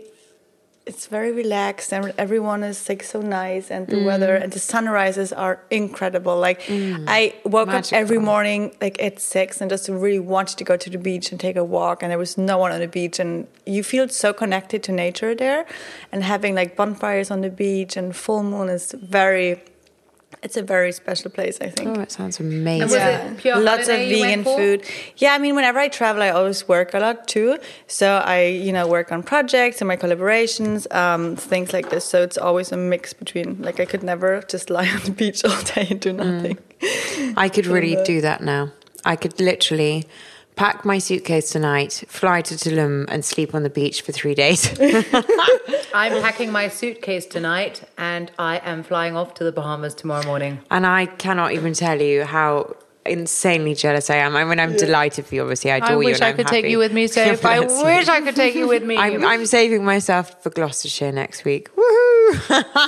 [0.85, 4.05] it's very relaxed and everyone is like so nice and the mm.
[4.05, 6.37] weather and the sunrises are incredible.
[6.37, 7.03] Like mm.
[7.07, 10.89] I woke up every morning like at six and just really wanted to go to
[10.89, 13.47] the beach and take a walk and there was no one on the beach and
[13.65, 15.65] you feel so connected to nature there
[16.11, 19.61] and having like bonfires on the beach and full moon is very.
[20.45, 21.87] It's a very special place, I think.
[21.97, 22.81] Oh, it sounds amazing.
[22.91, 24.79] was it pure lots of vegan food.
[25.17, 27.57] Yeah, I mean, whenever I travel, I always work a lot too.
[27.87, 32.05] So I, you know, work on projects and my collaborations, um, things like this.
[32.05, 33.47] So it's always a mix between.
[33.67, 36.17] Like I could never just lie on the beach all day and do Mm.
[36.25, 36.57] nothing.
[37.45, 38.71] I could really do that now.
[39.03, 40.05] I could literally
[40.55, 44.69] pack my suitcase tonight, fly to Tulum, and sleep on the beach for three days.
[45.93, 50.59] I'm packing my suitcase tonight and I am flying off to the Bahamas tomorrow morning.
[50.71, 54.35] and I cannot even tell you how insanely jealous I am.
[54.35, 55.41] I mean, I'm delighted for you.
[55.43, 55.97] Obviously, I adore I you.
[55.99, 57.45] wish and I I'm could take you with me, Soph.
[57.45, 57.85] I Bless you.
[57.85, 58.97] wish I could take you with me.
[58.97, 61.69] I'm, I'm saving myself for Gloucestershire next week.
[61.75, 62.79] Woohoo!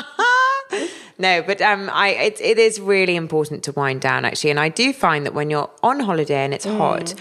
[1.19, 4.69] no, but um, I it, it is really important to wind down actually, and I
[4.69, 7.13] do find that when you're on holiday and it's hot,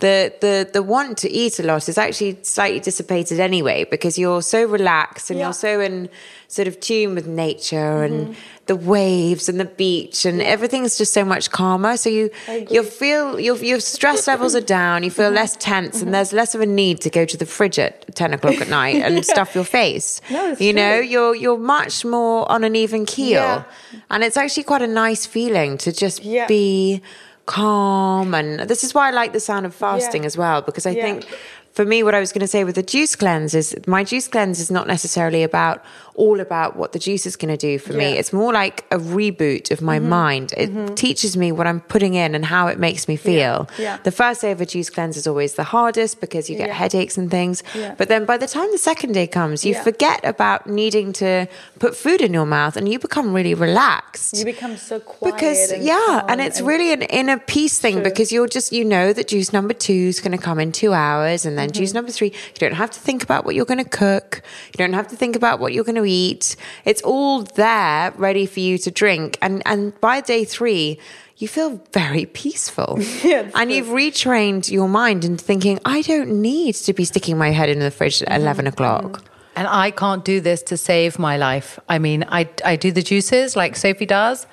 [0.00, 4.42] the the the want to eat a lot is actually slightly dissipated anyway because you're
[4.42, 5.46] so relaxed and Yeah.
[5.46, 6.08] you're so in
[6.48, 8.36] sort of tune with nature and
[8.66, 11.96] the waves and the beach and everything's just so much calmer.
[11.96, 12.30] So you
[12.70, 15.02] you feel your your stress levels are down.
[15.02, 17.78] You feel less tense, and there's less of a need to go to the fridge
[17.78, 20.20] at ten o'clock at night and stuff your face.
[20.30, 23.62] No, you know, you're you're much more on an even keel, Yeah.
[24.10, 26.46] and it's actually quite a nice feeling to just Yeah.
[26.46, 27.00] be
[27.46, 28.34] calm.
[28.34, 30.26] And this is why I like the sound of fasting Yeah.
[30.30, 31.24] as well because I think
[31.72, 34.28] for me, what I was going to say with the juice cleanse is my juice
[34.28, 35.82] cleanse is not necessarily about
[36.14, 38.04] all about what the juice is going to do for me.
[38.04, 38.10] Yeah.
[38.10, 38.20] Mm-hmm.
[38.20, 40.52] It's more like a reboot of my mind.
[40.56, 43.68] It teaches me what I'm putting in and how it makes me feel.
[43.78, 43.96] Yeah.
[44.04, 46.74] The first day of a juice cleanse is always the hardest because you get Yeah.
[46.74, 47.62] headaches and things.
[47.74, 47.94] Yeah.
[47.96, 49.82] But then by the time the second day comes, you Yeah.
[49.82, 51.46] forget about needing to
[51.78, 55.34] put food in your mouth and you become really relaxed You become so quiet.
[55.34, 58.04] because and yeah and it's really an inner peace thing True.
[58.04, 60.92] because you're just you know that juice number two is going to come in two
[60.92, 61.78] hours and then Mm-hmm.
[61.80, 64.78] juice number three you don't have to think about what you're going to cook you
[64.78, 66.56] don't have to think about what you're going to eat.
[66.84, 69.38] It's all there ready for you to drink.
[69.42, 70.98] And and by day three
[71.38, 73.00] you feel very peaceful.
[73.54, 77.68] And you've retrained your mind into thinking i don't need to be sticking my head
[77.68, 79.24] in the fridge at 11 o'clock.
[79.56, 81.78] And I can't do this to save my life.
[81.88, 84.46] I mean, I, I do the juices like Sophie does,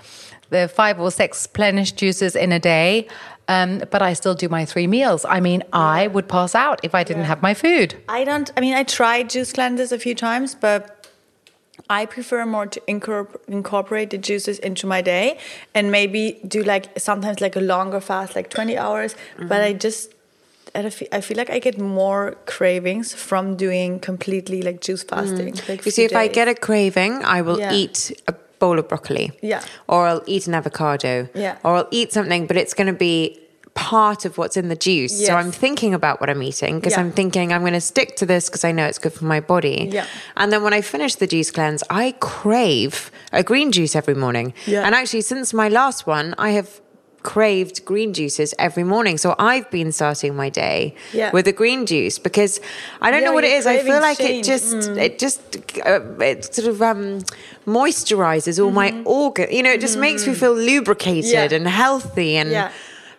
[0.49, 3.07] the five or six plenished juices in a day,
[3.47, 5.25] um, but I still do my three meals.
[5.25, 7.95] I mean, I would pass out if I didn't have my food.
[8.07, 8.51] I don't.
[8.55, 10.98] I mean, I tried juice cleanses a few times, but
[11.89, 12.81] I prefer more to
[13.47, 15.37] incorporate the juices into my day
[15.73, 19.15] and maybe do like sometimes like a longer fast, like twenty hours.
[19.37, 19.79] But I mm-hmm.
[19.79, 20.13] just.
[20.75, 25.09] I feel, I feel like I get more cravings from doing completely like juice mm.
[25.09, 25.55] fasting.
[25.67, 27.73] Like You see, if I get a craving, I will Yeah.
[27.73, 29.31] eat a bowl of broccoli.
[29.41, 29.63] Yeah.
[29.87, 31.27] Or I'll eat an avocado.
[31.33, 31.57] Yeah.
[31.63, 33.39] Or I'll eat something, but it's going to be
[33.79, 35.13] part of what's in the juice.
[35.27, 37.01] So I'm thinking about what I'm eating because Yeah.
[37.03, 39.39] I'm thinking I'm going to stick to this because I know it's good for my
[39.53, 39.77] body.
[39.97, 40.05] Yeah.
[40.39, 42.93] And then when I finish the juice cleanse, I crave
[43.31, 44.47] a green juice every morning.
[44.67, 44.85] Yeah.
[44.85, 46.69] And actually, since my last one, I have
[47.21, 50.79] craved green juices every morning so i've been starting my day
[51.11, 51.31] Yeah.
[51.35, 52.53] with a green juice because
[53.01, 53.67] i don't Yeah, know what it is.
[53.67, 54.97] i feel like it just Mm.
[55.05, 55.39] it just
[55.91, 55.99] uh,
[56.31, 57.01] it sort of um,
[57.67, 59.47] moisturizes all my organ.
[59.57, 61.51] You know, it just makes me feel lubricated Mm-hmm.
[61.51, 61.57] Yeah.
[61.57, 62.49] and healthy and.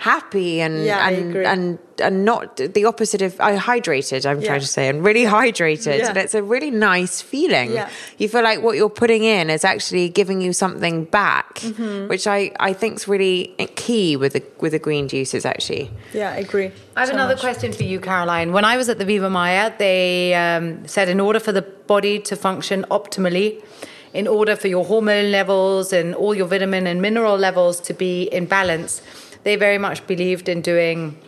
[0.00, 4.24] Happy and Yeah, and and and not the opposite of I hydrated.
[4.24, 4.46] I'm Yeah.
[4.48, 6.08] trying to say, and really hydrated, Yeah.
[6.08, 7.72] and it's a really nice feeling.
[7.72, 7.90] Yeah.
[8.16, 12.08] You feel like what you're putting in is actually giving you something back, Mm-hmm.
[12.08, 15.44] which I I think's really key with the with the green juices.
[15.44, 16.70] Actually, Yeah, I agree.
[16.96, 17.42] I have so another much.
[17.48, 18.52] question for you, Caroline.
[18.56, 22.18] When I was at the Viva Mayr, they um, said in order for the body
[22.20, 23.48] to function optimally,
[24.14, 28.22] in order for your hormone levels and all your vitamin and mineral levels to be
[28.32, 29.02] in balance,
[29.42, 31.18] they very much believed in doing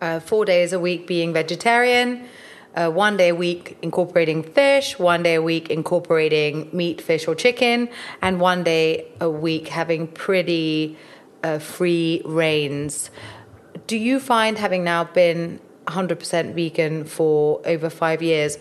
[0.00, 2.26] uh, four days a week being vegetarian,
[2.74, 7.34] uh, one day a week incorporating fish, one day a week incorporating meat, fish, or
[7.34, 7.88] chicken,
[8.20, 10.96] and one day a week having pretty
[11.42, 13.10] uh, free reigns.
[13.86, 18.58] Do you find, having now been 100% vegan for over five years,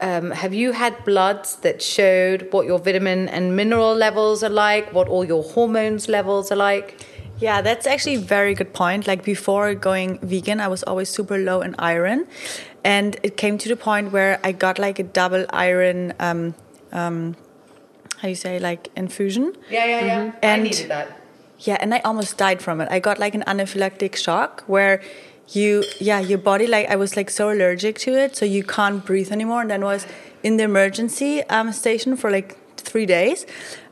[0.00, 4.92] um, have you had bloods that showed what your vitamin and mineral levels are like,
[4.92, 7.04] what all your hormones levels are like?
[7.40, 9.06] Yeah, that's actually a very good point.
[9.06, 12.26] Like before going vegan, I was always super low in iron,
[12.84, 16.14] and it came to the point where I got like a double iron.
[16.18, 16.54] Um,
[16.92, 17.36] um,
[18.18, 19.54] how you say like infusion?
[19.70, 20.32] Yeah, yeah, yeah.
[20.42, 21.14] I And- needed that.
[21.60, 22.88] Yeah, and I almost died from it.
[22.88, 25.00] I got like an anaphylactic shock where
[25.48, 29.04] you, yeah, your body like I was like so allergic to it, so you can't
[29.04, 29.62] breathe anymore.
[29.62, 30.06] And then was
[30.44, 33.44] in the emergency um, station for like three days.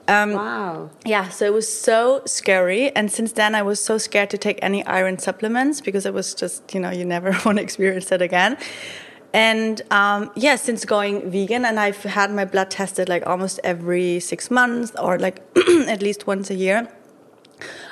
[0.09, 0.91] Um, wow.
[1.05, 2.95] yeah, so it was so scary.
[2.95, 6.33] And since then, I was so scared to take any iron supplements because it was
[6.35, 8.57] just, you know, you never want to experience that again.
[9.33, 14.21] And um, yeah, since going vegan, and I've had my blood tested like almost every
[14.21, 15.43] six months or like
[15.89, 16.89] at least once a year.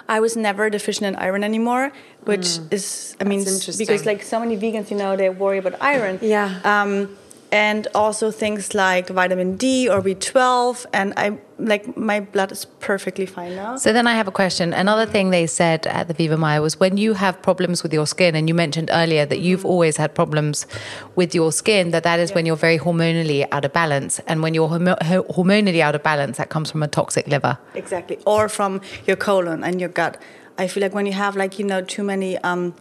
[0.09, 1.91] I was never deficient in iron anymore,
[2.25, 3.87] which is, I mean, That's s- interesting.
[3.87, 6.19] because like so many vegans, you know, they worry about iron.
[6.23, 6.61] Yeah.
[6.65, 7.17] Um,
[7.51, 13.26] and also things like vitamin D or B12, and I like my blood is perfectly
[13.26, 13.76] fine now.
[13.76, 14.72] So then I have a question.
[14.72, 18.07] Another thing they said at the Viva Mayr was when you have problems with your
[18.07, 20.66] skin, and you mentioned earlier that you've always had problems
[21.14, 24.20] with your skin, that that is when you're very hormonally out of balance.
[24.26, 27.59] And when you're homo- hormonally out of balance, that comes from a toxic liver.
[27.74, 28.18] Exactly.
[28.26, 30.20] Or from your colon and your gut.
[30.59, 32.74] I feel like when you have like, you know, too many um,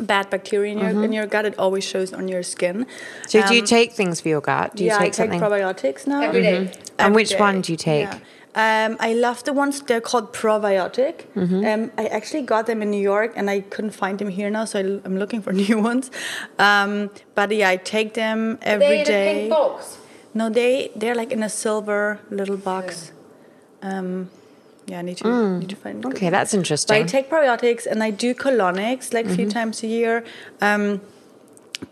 [0.00, 2.86] bad bacteria in your, in your gut, it always shows on your skin.
[3.26, 4.76] So do you Um, take things for your gut?
[4.76, 5.40] Do you yeah, take I take something?
[5.40, 6.20] probiotics now.
[6.22, 6.56] Every day.
[6.56, 7.38] And Every which day.
[7.38, 8.08] one do you take?
[8.08, 8.18] Yeah.
[8.54, 11.26] Um, I love the ones they're called probiotic.
[11.36, 11.64] Mm-hmm.
[11.66, 14.64] Um, I actually got them in New York, and I couldn't find them here now,
[14.64, 16.10] so I, am looking for new ones.
[16.58, 19.48] Um, but yeah, I take them every day.
[19.48, 19.98] box.
[20.34, 23.12] No, they they're like in a silver little box.
[23.82, 24.30] Um,
[24.88, 25.28] yeah, I need to
[25.60, 26.02] need to find.
[26.02, 26.16] good Mm.
[26.16, 26.32] Okay, one.
[26.32, 29.36] that's But I take probiotics and I do colonics like a Mm-hmm.
[29.36, 30.24] few times a year.
[30.60, 31.00] Um,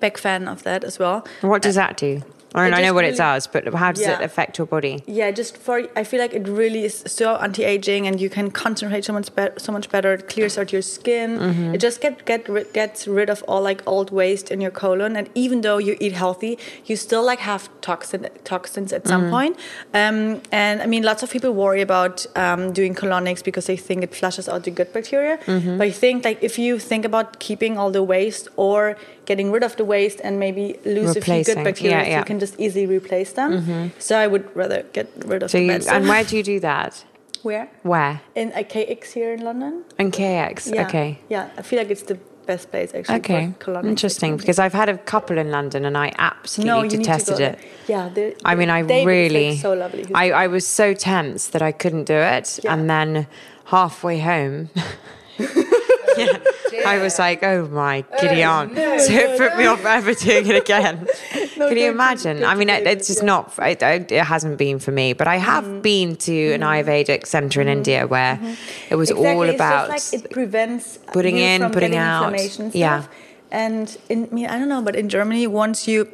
[0.00, 1.18] big fan of that as well.
[1.42, 2.22] what does that do?
[2.56, 4.94] I I know what it does, but how does it affect your body?
[5.06, 9.04] yeah just for i feel like it really is so anti-aging and you can concentrate
[9.04, 11.74] so much better so much better it clears out your skin Mm-hmm.
[11.74, 12.42] it just get get
[12.72, 16.12] gets rid of all like old waste in your colon and even though you eat
[16.24, 16.52] healthy
[16.88, 19.14] you still like have toxin toxins at Mm-hmm.
[19.14, 19.54] some point.
[20.00, 20.18] um,
[20.62, 24.12] and i mean lots of people worry about um, doing colonics because they think it
[24.20, 25.78] flushes out the good bacteria Mm-hmm.
[25.78, 28.96] but i think like if you think about keeping all the waste or
[29.26, 32.18] getting rid of the waste and maybe lose a few good bacteria Yeah, yeah.
[32.20, 33.86] you can just easily replace them mm-hmm.
[33.98, 35.94] so i would rather get rid of So the bad stuff.
[35.96, 37.04] and where do you do that?
[37.42, 37.68] Where?
[37.82, 38.22] Where?
[38.34, 39.84] In a KX here in London.
[40.00, 40.74] In KX.
[40.74, 40.86] Yeah.
[40.86, 41.20] Okay.
[41.28, 43.18] Yeah, I feel like it's the best place actually.
[43.18, 43.54] Okay.
[43.84, 44.36] Interesting.
[44.36, 47.38] Because I've had a couple in London and I absolutely no, you need to detested
[47.40, 47.58] it.
[47.86, 50.04] Yeah, the- I mean, I David really, so lovely.
[50.12, 52.58] I, I was so tense that I couldn't do it.
[52.64, 52.72] Yeah.
[52.74, 53.28] And then
[53.66, 54.70] halfway home,
[56.16, 56.38] yeah,
[56.86, 58.74] I was like, oh my oh, giddy aunt.
[58.74, 61.06] so it put me off ever doing it again.
[61.54, 62.44] Can you imagine?
[62.44, 65.12] I mean, it, it's just not, it, it hasn't been for me.
[65.12, 65.80] But I have Mm-hmm.
[65.80, 66.88] been to an mm-hmm.
[66.88, 67.76] Ayurvedic center in mm-hmm.
[67.78, 68.54] India where mm-hmm.
[68.90, 69.32] it was exactly.
[69.32, 69.88] all about.
[69.88, 72.32] like it prevents putting in, putting out.
[72.32, 73.02] inflammation Yeah.
[73.02, 73.14] stuff.
[73.50, 76.08] And in, I don't know, but in Germany, once you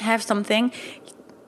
[0.00, 0.72] have something,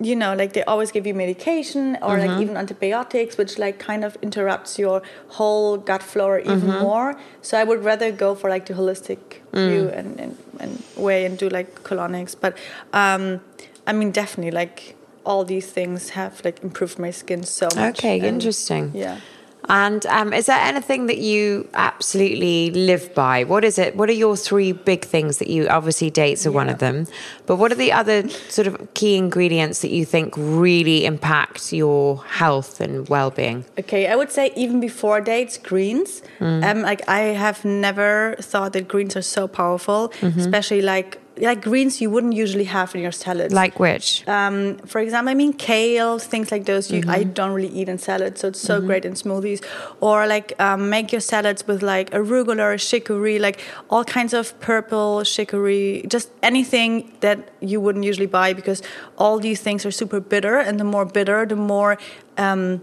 [0.01, 2.27] you know, like they always give you medication or Mm-hmm.
[2.33, 6.79] like even antibiotics, which like kind of interrupts your whole gut flora even Mm-hmm.
[6.81, 7.17] more.
[7.43, 9.19] So I would rather go for like the holistic
[9.53, 9.69] Mm.
[9.69, 12.35] view and, and, and way and do like colonics.
[12.39, 12.59] But
[12.93, 13.41] um,
[13.87, 17.99] I mean, definitely like all these things have like improved my skin so much.
[18.01, 18.91] Okay, And, interesting.
[18.95, 19.21] Yeah.
[19.69, 23.45] And um, is there anything that you absolutely live by?
[23.45, 23.97] What is it?
[23.97, 27.07] What are your three big things that you obviously dates are one of them,
[27.47, 32.23] but what are the other sort of key ingredients that you think really impact your
[32.25, 33.65] health and well-being?
[33.79, 36.23] Okay, I would say even before dates, greens.
[36.41, 36.65] Mm.
[36.65, 40.41] Um, like I have never thought that greens are so powerful, Mm-hmm.
[40.41, 43.53] especially like like greens you wouldn't usually have in your salads.
[43.53, 44.23] Like which?
[44.29, 46.91] um, for example, I mean kale, things like those.
[46.93, 47.33] You, I Mm-hmm.
[47.33, 49.61] don't really eat in salads, so it's so great in smoothies.
[50.01, 53.61] Or like um, make your salads with like arugula, chicory, like
[53.91, 58.81] all kinds of purple chicory, just anything that you wouldn't usually buy because
[59.19, 61.99] all these things are super bitter, and the more bitter, the more.
[62.39, 62.81] Um,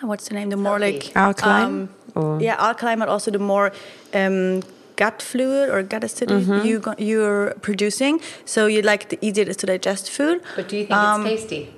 [0.00, 0.50] what's the name?
[0.50, 1.88] The more like Alkaline?
[2.14, 3.72] Or- yeah, alkaline, but also the more
[4.12, 4.62] um,
[4.96, 6.66] gut fluid or gut acidity Mm-hmm.
[6.66, 8.20] you go, you're producing.
[8.44, 10.40] So you like the easier it is to digest food.
[10.56, 11.72] But do you think Um, it's tasty?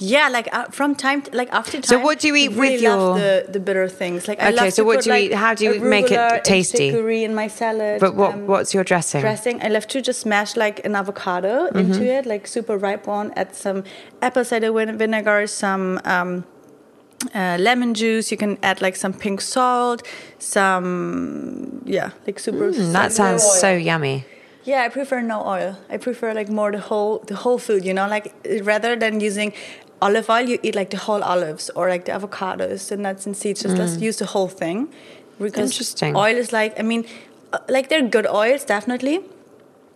[0.00, 1.82] Yeah, like uh, from time to, like after time.
[1.82, 4.28] So what do you eat really with love your- the, the bitter things?
[4.28, 5.80] Like I Okay, love so to what put, do you like, eat- how do you
[5.80, 6.90] make it tasty?
[6.92, 7.98] chicory in my salad.
[8.00, 9.20] But what um, what's your dressing?
[9.22, 9.60] dressing?
[9.60, 11.78] I love to just smash like an avocado Mm-hmm.
[11.78, 13.32] into it, like super ripe one.
[13.36, 13.82] Add some
[14.22, 16.00] apple cider vinegar, some.
[16.04, 16.44] Um,
[17.34, 18.30] uh, lemon juice.
[18.30, 20.06] You can add like some pink salt,
[20.38, 22.70] some yeah, like super.
[22.70, 24.24] Mm, that sounds so yummy.
[24.64, 25.78] Yeah, I prefer no oil.
[25.88, 27.84] I prefer like more the whole the whole food.
[27.84, 29.52] You know, like rather than using
[30.00, 33.36] olive oil, you eat like the whole olives or like the avocados, and nuts and
[33.36, 33.62] seeds.
[33.62, 34.88] Just let's use the whole thing.
[35.38, 36.16] Because Interesting.
[36.16, 37.04] Oil is like I mean,
[37.52, 39.20] uh, like they're good oils definitely,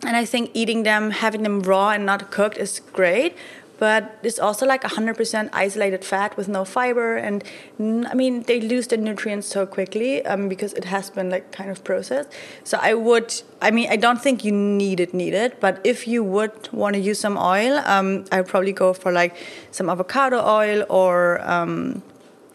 [0.07, 3.37] and I think eating them, having them raw and not cooked is great.
[3.83, 7.43] But it's also like 100% isolated fat with no fiber, and
[7.80, 11.68] I mean they lose the nutrients so quickly um, because it has been like kind
[11.68, 12.28] of processed.
[12.62, 15.59] So I would, I mean, I don't think you need it, need it.
[15.59, 19.11] But if you would want to use some oil, um, I would probably go for
[19.11, 19.35] like
[19.72, 22.05] some avocado oil or um,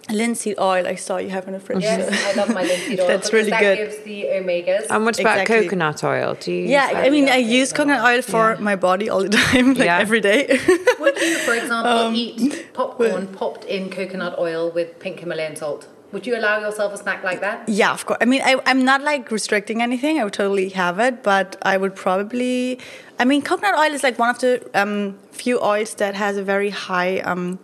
[0.10, 0.88] linseed oil.
[0.88, 1.84] I saw you have in the fridge.
[1.84, 3.08] Yes, I love my linseed oil.
[3.08, 3.78] That's really that good.
[3.78, 4.86] gives the omegas.
[4.90, 5.64] And what about Exactly.
[5.64, 6.36] coconut oil?
[6.40, 6.62] Do you?
[6.62, 7.06] use Yeah, that?
[7.06, 10.00] I mean, I use coconut oil for my body all the time, like Yeah.
[10.00, 10.48] every day.
[11.00, 15.88] Would you, for example, Um, eat popcorn popped in coconut oil with pink Himalayan salt?
[16.14, 17.68] Would you allow yourself a snack like that?
[17.68, 18.18] yeah, of course.
[18.22, 20.20] I mean, I, I'm not like restricting anything.
[20.20, 22.80] I would totally have it, but I would probably.
[23.20, 26.44] I mean, coconut oil is like one of the um, few oils that has a
[26.44, 27.60] very high um,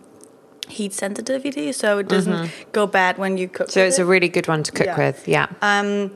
[0.68, 3.66] heat sensitivity, so it doesn't go bad when you cook.
[3.68, 3.72] Mm-hmm.
[3.72, 4.96] So with it's a really good one to cook Yeah.
[4.98, 5.28] with.
[5.28, 5.46] Yeah.
[5.62, 6.10] Um,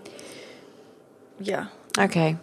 [1.40, 1.66] yeah,
[1.98, 2.36] Okay.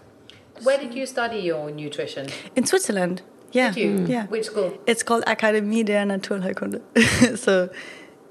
[0.64, 2.28] Where did you study your nutrition?
[2.56, 3.22] in Switzerland.
[3.52, 4.06] Yeah, Did you?
[4.08, 4.26] yeah.
[4.28, 4.74] Which school?
[4.88, 6.82] It's called Akademie der Naturheilkunde.
[7.38, 7.70] so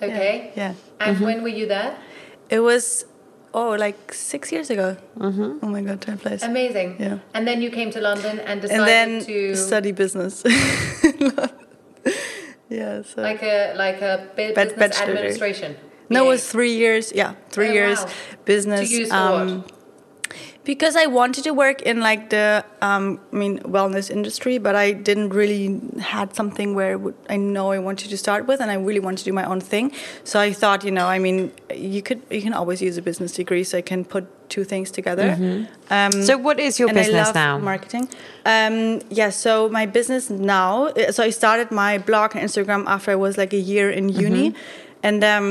[0.03, 0.53] Okay.
[0.57, 0.75] yeah.
[1.01, 1.25] And Mm-hmm.
[1.25, 1.97] when were you there?
[2.51, 3.05] It was
[3.55, 4.97] oh like six years ago.
[5.19, 5.59] Mm-hmm.
[5.65, 6.43] Oh my god, time flies.
[6.43, 6.97] Amazing.
[6.99, 7.19] Yeah.
[7.35, 10.43] And then you came to London and decided and then to study business.
[12.81, 15.15] yeah, so like a like a bu- Bad- business degree.
[15.15, 15.77] administration.
[16.11, 17.13] no, it was three years.
[17.21, 18.11] Yeah, three Oh, years wow.
[18.45, 18.89] business.
[18.91, 19.71] To use um, what?
[20.65, 24.93] Because I wanted to work in like the, um, I mean, wellness industry, but I
[24.93, 26.99] didn't really had something where
[27.29, 29.61] I know I wanted to start with, and I really wanted to do my own
[29.61, 29.93] thing.
[30.25, 33.33] So I thought, you know, I mean, you could you can always use a business
[33.33, 35.37] degree, so I can put two things together.
[35.91, 37.59] Um, So what is your business love now?
[37.59, 38.09] Marketing.
[38.47, 40.87] Um, yeah, so my business now.
[40.89, 44.09] uh, So I started my blog and Instagram after I was like a year in
[44.09, 45.07] uni, Mm-hmm.
[45.07, 45.47] and um,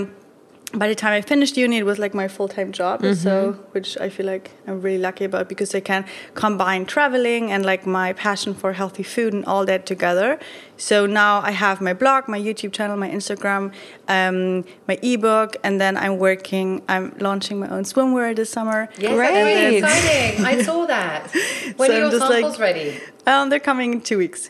[0.75, 3.01] by the time I finished uni, it was like my full time job.
[3.01, 3.13] Mm-hmm.
[3.13, 7.63] So which I feel like I'm really lucky about because I can combine traveling and
[7.65, 10.39] like my passion for healthy food and all that together.
[10.77, 13.71] So now I have my blog, my YouTube channel, my Instagram,
[14.07, 16.81] um, my ebook, and then I'm working.
[16.89, 18.89] I'm launching my own swimwear this summer.
[18.97, 19.33] Yes, Great.
[19.33, 20.45] that's really exciting.
[20.45, 21.31] I saw that.
[21.77, 22.99] When So are your just like- samples ready?
[23.25, 24.49] Um, they're coming in two weeks.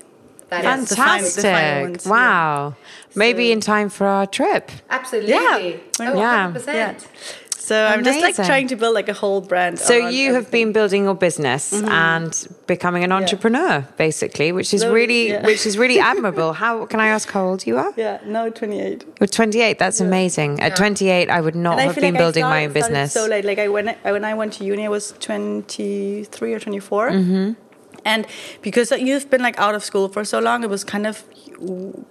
[0.53, 0.79] That Yes.
[0.83, 1.83] is the final- the final Fantastic.
[1.89, 2.11] ones, yeah.
[2.11, 2.75] wow.
[3.15, 4.71] Maybe in time for our trip.
[4.89, 5.31] absolutely.
[5.33, 5.57] Yeah.
[6.07, 6.51] Oh, Yeah.
[6.51, 6.73] 100%.
[6.75, 6.93] Yeah.
[7.69, 9.79] So I'm just like trying to build like a whole brand.
[9.79, 12.31] So around you have been building your business and
[12.67, 15.45] becoming an entrepreneur, basically, which is So, really, yeah.
[15.45, 16.51] which is really admirable.
[16.63, 17.93] How can I ask how old you are?
[17.95, 19.05] Yeah, no, 28.
[19.21, 19.79] You're 28.
[19.79, 20.59] That's amazing.
[20.59, 23.13] At 28, I would not And have been like I building my own business.
[23.13, 26.59] So late, like I when I, when I went to uni, I was 23 or
[26.59, 27.11] 24.
[27.11, 27.51] Mm-hmm.
[28.05, 28.27] And
[28.61, 31.23] because you've been like out of school for so long, it was kind of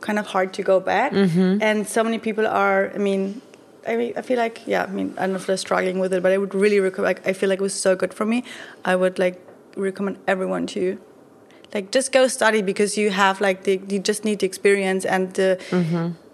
[0.01, 1.13] kind of hard to go back.
[1.13, 1.63] Mm-hmm.
[1.63, 2.91] And so many people are.
[2.95, 3.43] I mean,
[3.87, 4.85] I mean, I feel like yeah.
[4.85, 7.05] I mean, I don't know if they're struggling with it, but I would really recommend.
[7.05, 8.45] Like, I feel like it was so good for me.
[8.85, 9.41] I would like
[9.77, 10.99] recommend everyone to
[11.75, 15.33] like just go study because you have like the you just need the experience and
[15.35, 15.59] the,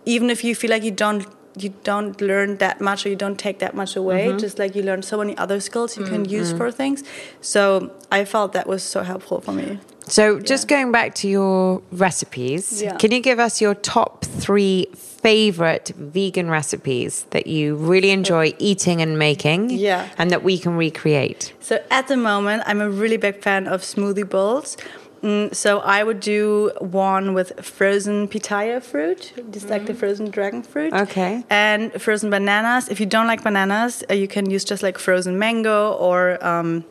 [0.04, 3.38] even if you feel like you don't you don't learn that much or you don't
[3.38, 4.38] take that much away mm-hmm.
[4.38, 6.58] just like you learn so many other skills you can use mm-hmm.
[6.58, 7.02] for things
[7.40, 9.78] so i felt that was so helpful for me
[10.10, 12.96] So, just going back to your recipes, Yeah.
[12.96, 18.68] can you give us your top three favorite vegan recipes that you really enjoy uh,
[18.70, 19.68] eating and making?
[19.68, 20.08] Yeah.
[20.16, 21.52] And that we can recreate?
[21.68, 24.76] so at the moment i'm a really big fan of smoothie bowls
[25.22, 30.62] Mm, so I would do one with frozen pitaya fruit, just like the frozen dragon
[30.62, 30.92] fruit.
[30.92, 31.44] Okay.
[31.50, 32.88] And frozen bananas.
[32.88, 36.84] If you don't like bananas, uh, you can use just like frozen mango or um,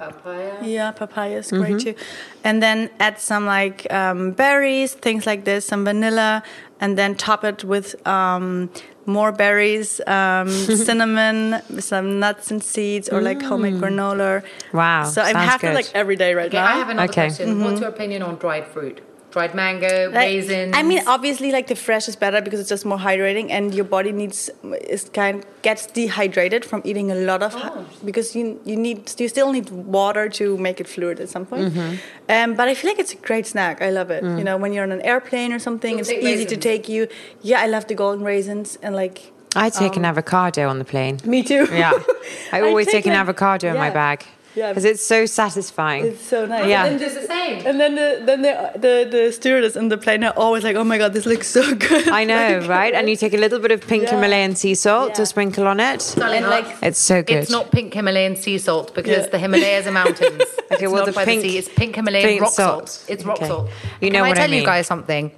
[0.00, 0.56] Papaya.
[0.62, 1.94] Yeah, papaya is great too.
[2.42, 6.42] And then add some like um, berries, things like this, some vanilla,
[6.80, 8.70] and then top it with um,
[9.06, 10.48] more berries, um,
[10.86, 14.42] cinnamon, some nuts and seeds, or like homemade granola.
[14.72, 15.74] Wow, So I'm sounds happy good.
[15.74, 16.66] like every day right Okay, now.
[16.66, 17.26] I have another Okay.
[17.28, 17.62] question.
[17.62, 19.00] What's your opinion on dried fruit?
[19.30, 20.74] Dried mango, Like, raisins?
[20.76, 23.84] I mean, obviously, like the fresh is better because it's just more hydrating, and your
[23.84, 24.50] body needs
[24.88, 27.58] is kind gets dehydrated from eating a lot of oh.
[27.58, 31.46] hy- because you you need you still need water to make it fluid at some
[31.46, 31.72] point.
[31.72, 31.96] Mm-hmm.
[32.28, 33.80] Um, but I feel like it's a great snack.
[33.80, 34.22] I love it.
[34.24, 34.44] You mm.
[34.44, 37.06] know, when you're on an airplane or something, You'll it's take easy to take you.
[37.42, 39.32] Yeah, I love the golden raisins and like.
[39.56, 41.18] I take an um, avocado on the plane.
[41.24, 41.66] Me too.
[41.72, 41.92] Yeah.
[42.52, 44.24] I always take, an like- avocado in my bag.
[44.54, 44.70] Yeah.
[44.70, 46.06] Because it's so satisfying.
[46.06, 46.66] It's so nice.
[46.68, 46.84] Yeah.
[46.84, 47.66] And then Just the same.
[47.66, 50.84] And then the then the, the the stewardess in the plane are always like, "Oh
[50.84, 52.94] my god, this looks so good." I know, Like, right?
[52.94, 54.10] And you take a little bit of pink Yeah.
[54.16, 56.14] Himalayan sea salt to sprinkle on it.
[56.16, 57.36] Darling, and, like, It's so good.
[57.36, 59.30] It's not pink Himalayan sea salt because Yeah.
[59.30, 60.42] the Himalayas are mountains.
[60.72, 61.58] Okay, it's well, not the by pink- the sea.
[61.58, 62.88] It's pink Himalayan pink rock salt.
[62.88, 63.10] salt.
[63.10, 63.48] It's rock Okay.
[63.48, 63.68] salt.
[64.00, 65.32] You know Can what I I tell you guys something?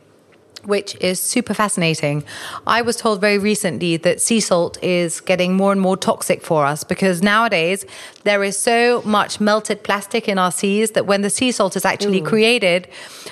[0.65, 2.23] Which is super fascinating.
[2.69, 6.65] I was told very recently that sea salt is getting more and more toxic for
[6.65, 7.85] us because nowadays
[8.23, 11.85] there is so much melted plastic in our seas that when the sea salt is
[11.85, 12.87] actually created,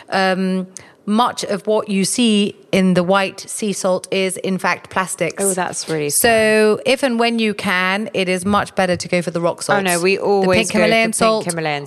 [0.08, 0.66] um,
[1.10, 5.42] much of what you see in the white sea salt is in fact plastics.
[5.42, 6.80] Oh, that's really so.
[6.86, 9.80] If and when you can, it is much better to go for the rock salt.
[9.80, 11.14] Oh, no, we the always pink go for Himalayan pink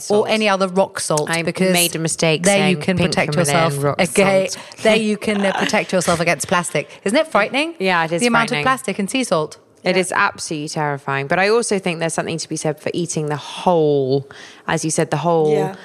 [0.01, 1.29] salt, or any other rock salt.
[1.29, 3.99] I because made a mistake There you can protect Himalayan yourself.
[3.99, 4.77] okay, salt.
[4.83, 7.01] there you can uh, protect yourself against plastic.
[7.03, 7.75] Isn't it frightening?
[7.79, 9.57] Yeah, it is The amount of plastic in sea salt.
[9.83, 11.27] It is absolutely terrifying.
[11.27, 14.29] But I also think there's something to be said for eating the whole,
[14.65, 15.75] as you said, the whole Yeah.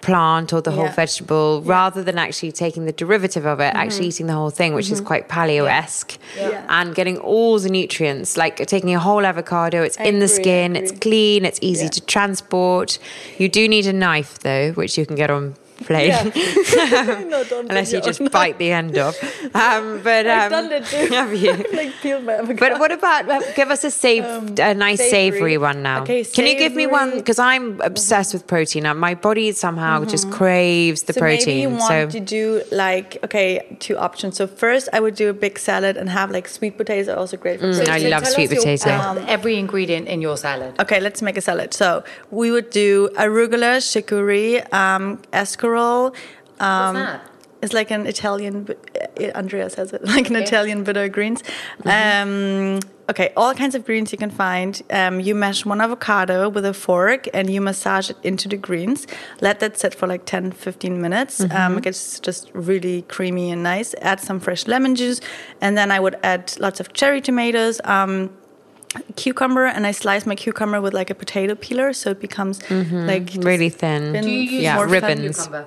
[0.00, 0.94] Plant or the whole Yeah.
[0.94, 4.08] vegetable, rather than actually taking the derivative of it, actually mm-hmm.
[4.08, 5.06] eating the whole thing, which is mm-hmm.
[5.06, 6.62] quite paleo esque, Yeah.
[6.68, 8.36] and getting all the nutrients.
[8.36, 11.84] Like taking a whole avocado, it's in the agree, I skin, it's clean, it's easy
[11.84, 11.90] Yeah.
[11.90, 12.98] to transport.
[13.38, 16.10] You do need a knife though, which you can get on plane.
[17.28, 19.16] no, don't Unless you just bite the end off.
[19.54, 21.06] Um, but um, I've done that too.
[21.14, 21.52] Have you?
[21.72, 22.60] like peeled my avocado.
[22.60, 24.24] But what about uh, give us a save,
[24.58, 25.10] a nice savory.
[25.10, 25.58] savory.
[25.58, 26.02] one now?
[26.02, 27.18] Okay, Can you give me one?
[27.18, 28.86] Because I'm obsessed with protein.
[28.86, 31.46] Uh, My body somehow just craves the so protein.
[31.46, 34.36] maybe you want so to do like okay, two options.
[34.36, 37.36] So first, I would do a big salad and have like sweet potatoes are also
[37.36, 38.10] great for Mm, I protein.
[38.10, 38.90] love sweet us your- potato.
[38.90, 40.74] um, every ingredient in your salad.
[40.80, 41.72] Okay, let's make a salad.
[41.74, 45.20] So we would do arugula, chicory, um,
[45.64, 46.14] escarole.
[46.60, 47.30] Um, that?
[47.62, 48.68] It's like an Italian.
[48.68, 50.44] uh, Andrea says it like an Okay.
[50.44, 51.42] Italian bitter greens.
[51.86, 54.82] Um, okay, all kinds of greens you can find.
[54.90, 59.06] Um, you mash one avocado with a fork and you massage it into the greens.
[59.40, 61.40] Let that sit for like 10, 15 minutes.
[61.50, 63.94] Um, it gets just really creamy and nice.
[64.02, 65.20] Add some fresh lemon juice,
[65.62, 67.80] and then I would add lots of cherry tomatoes.
[67.84, 68.30] Um,
[69.16, 73.30] cucumber and I slice my cucumber with like a potato peeler, so it becomes like
[73.36, 74.12] Really thin.
[74.12, 75.36] thin, Do you use Yeah, more more ribbons.
[75.36, 75.66] cucumber?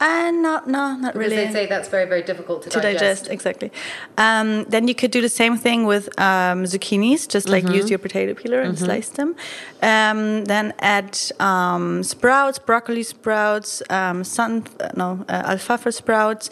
[0.00, 1.46] And not, no, not Because really.
[1.46, 2.88] they say that's very, very difficult to, digest.
[2.88, 3.28] to digest.
[3.30, 3.70] exactly.
[4.18, 7.28] Um, then you could do the same thing with um, zucchinis.
[7.28, 7.74] Just like Mm-hmm.
[7.76, 9.36] use your potato peeler and slice them.
[9.82, 16.50] Um, then add um, sprouts, broccoli sprouts, um, sun uh, no uh, alfalfa sprouts.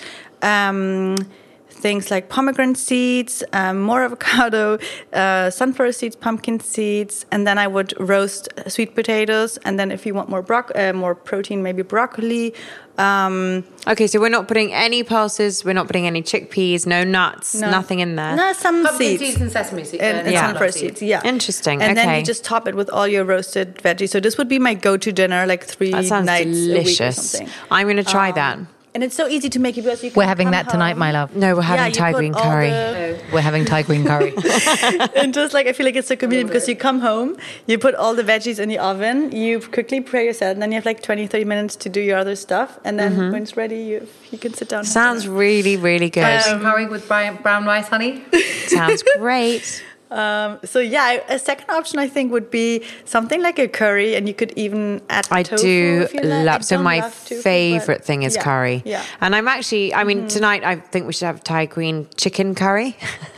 [1.85, 4.79] Um, Things like pomegranate seeds, um, more avocado,
[5.13, 9.59] uh, sunflower seeds, pumpkin seeds, and then I would roast sweet potatoes.
[9.65, 12.55] And then, if you want more broc- uh, more protein, maybe broccoli.
[12.99, 17.55] Um, Okay, so we're not putting any pulses, we're not putting any chickpeas, no nuts,
[17.55, 17.69] No.
[17.71, 18.37] nothing in there.
[18.37, 19.23] No, some Pumpkin seeds.
[19.23, 20.03] seeds and sesame seeds.
[20.03, 20.47] and, and Yeah.
[20.47, 21.01] sunflower seeds.
[21.01, 21.03] seeds.
[21.03, 24.11] Yeah, Interesting, And then you just top it with all your roasted veggies.
[24.11, 26.75] So this would be my go-to dinner, like three That sounds nights a week or
[26.85, 27.31] delicious.
[27.31, 27.49] something.
[27.73, 28.59] I'm going to try that.
[28.95, 30.11] And it's so easy to make it because you.
[30.11, 31.35] Can We're having come that tonight, my love.
[31.35, 32.69] No, we're having yeah, Thai green curry.
[32.69, 34.35] the- We're having Thai green curry.
[35.17, 37.37] and just like I feel like it's so convenient because you come home,
[37.67, 40.73] you put all the veggies in the oven, you quickly prepare your salad, and then
[40.73, 43.57] you have like 20, 30 minutes to do your other stuff, and then when it's
[43.57, 44.81] ready, you you can sit down.
[44.81, 45.09] and have Mm-hmm.
[45.11, 46.43] Sounds really, really good.
[46.45, 48.23] Green curry with brown, brown rice, honey.
[48.67, 49.83] Sounds great.
[50.13, 54.29] Um, so yeah, a second option I think would be something like a curry, and
[54.29, 55.27] you could even add.
[55.31, 56.33] I tofu do if you like.
[56.33, 56.65] I love.
[56.65, 58.83] So my tofu, favorite thing is yeah, curry.
[58.85, 59.03] Yeah.
[59.21, 59.95] And I'm actually.
[59.95, 62.97] I mean, tonight I think we should have Thai green chicken curry.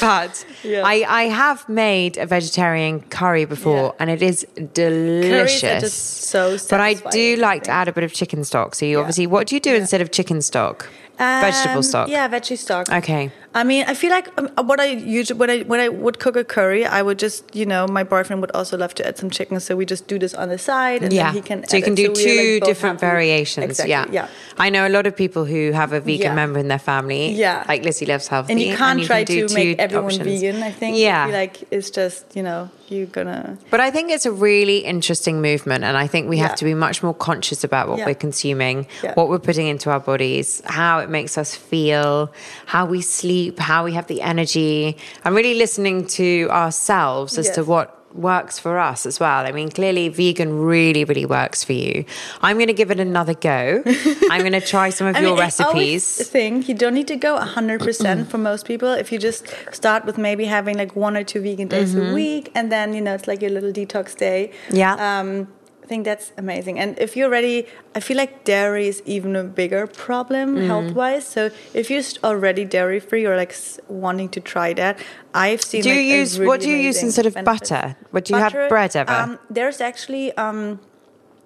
[0.00, 0.82] but Yeah.
[0.84, 4.00] I I have made a vegetarian curry before, Yeah.
[4.00, 5.92] and it is delicious.
[5.94, 8.74] so but I do I like to add a bit of chicken stock.
[8.74, 10.88] So you obviously, what do you do instead of chicken stock?
[11.18, 12.08] Vegetable Um, stock.
[12.08, 12.88] Yeah, veggie stock.
[12.88, 13.32] Okay.
[13.54, 16.36] I mean, I feel like um, what I usually when I when I would cook
[16.36, 19.30] a curry, I would just you know my boyfriend would also love to add some
[19.30, 21.24] chicken, so we just do this on the side, and yeah.
[21.24, 21.66] then he can.
[21.66, 21.96] so you can it.
[21.96, 23.64] do we're, two like, different variations.
[23.64, 24.06] Exactly, Yeah.
[24.12, 24.28] yeah.
[24.58, 26.34] I know a lot of people who have a vegan Yeah.
[26.34, 27.32] member in their family.
[27.32, 27.64] Yeah.
[27.66, 28.52] Like Lizzie loves healthy.
[28.52, 30.40] And you can't try can to make everyone options.
[30.40, 30.62] vegan.
[30.62, 30.96] I think.
[30.96, 31.26] Yeah.
[31.26, 33.58] I like it's just you know you're gonna.
[33.70, 36.54] But I think it's a really interesting movement, and I think we have Yeah.
[36.56, 38.06] to be much more conscious about what Yeah.
[38.06, 39.14] we're consuming, Yeah.
[39.14, 42.32] what we're putting into our bodies, how it makes us feel,
[42.66, 44.96] how we sleep, how we have the energy.
[45.24, 49.46] I'm really listening to ourselves as to what works for us as well.
[49.46, 52.04] I mean, clearly, vegan really, really works for you.
[52.42, 53.82] I'm going to give it another go.
[54.30, 56.28] I'm going to try some of I your mean, I recipes.
[56.28, 58.90] think you don't need to go 100% for most people.
[58.92, 62.50] If you just start with maybe having like one or two vegan days a week,
[62.54, 64.50] and then, you know, it's like your little detox day.
[64.68, 64.76] Mm-hmm.
[64.76, 64.94] Yeah.
[65.20, 65.48] Um,
[65.88, 66.78] I think that's amazing.
[66.78, 70.66] And if you're ready, I feel like dairy is even a bigger problem Mm.
[70.66, 71.24] health wise.
[71.24, 73.54] So if you're already dairy free or like
[73.88, 74.98] wanting to try that,
[75.32, 75.80] I've seen.
[75.82, 77.70] Do you like, use- really what do you use instead of benefits.
[77.70, 77.96] butter?
[78.10, 79.10] What do you have bread ever?
[79.10, 80.26] Um, there's actually.
[80.36, 80.78] Um,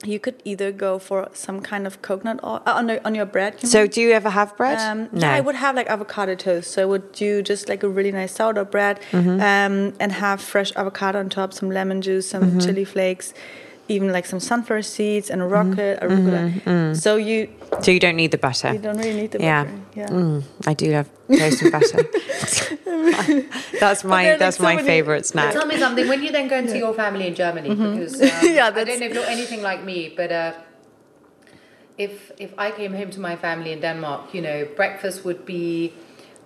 [0.05, 3.25] you could either go for some kind of coconut oil uh, on, the, on your
[3.25, 3.53] bread.
[3.63, 3.91] you So, mean?
[3.95, 4.77] do you ever have bread?
[4.81, 5.21] Um, no.
[5.29, 6.73] Yeah, I would have like avocado toast.
[6.73, 9.39] So I would do just like a really nice sourdough bread Mm-hmm.
[9.41, 12.59] um, and have fresh avocado on top, some lemon juice, some Mm-hmm.
[12.59, 13.33] chili flakes,
[13.93, 16.29] even like some sunflower seeds and a rocket, Mm-hmm.
[16.29, 16.97] arugula.
[16.97, 17.49] So you
[17.83, 18.73] So you don't need the butter.
[18.73, 19.65] you don't really need the Yeah.
[19.65, 19.79] butter.
[19.97, 20.09] Yeah.
[20.11, 22.03] Mm, I do love toast and butter.
[23.81, 25.53] that's my there like, that's so my many- favorite snack.
[25.53, 26.09] Tell me something.
[26.09, 28.47] When you then go into your family in Germany, because um, Mm-hmm.
[28.57, 30.53] Yeah, I don't know if you're anything like me, but uh,
[31.99, 35.93] if if I came home to my family in Denmark, you know, breakfast would be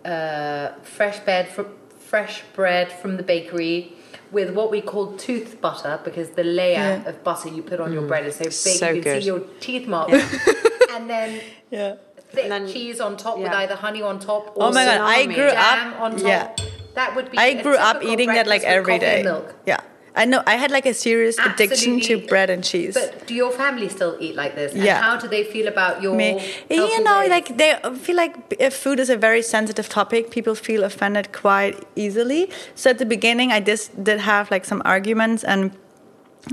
[0.05, 1.66] uh, fresh bread from
[1.99, 3.92] fresh bread from the bakery
[4.33, 7.09] with what we call tooth butter because the layer Yeah.
[7.09, 8.09] of butter you put on your mm.
[8.09, 9.22] bread is so big So you can good.
[9.22, 10.11] see your teeth mark,
[10.93, 11.95] and then Yeah.
[12.31, 15.01] thick then- cheese on top with either honey on top oh or Oh my god,
[15.01, 16.01] I grew jam up.
[16.01, 16.20] on top.
[16.22, 16.57] Yeah.
[16.95, 17.37] That would be.
[17.39, 19.22] I a grew up eating that like breakfast with every coffee and day.
[19.22, 19.55] Milk.
[19.66, 19.81] Yeah.
[20.17, 22.95] I know I had like a serious addiction to bread and cheese.
[22.95, 24.73] But do your family still eat like this?
[24.73, 25.01] And Yeah.
[25.01, 26.14] how do they feel about your?
[26.14, 27.31] Me, you know, ways?
[27.31, 30.31] like they feel like if uh, food is a very sensitive topic.
[30.31, 32.51] People feel offended quite easily.
[32.75, 35.71] So at the beginning, I just did have like some arguments and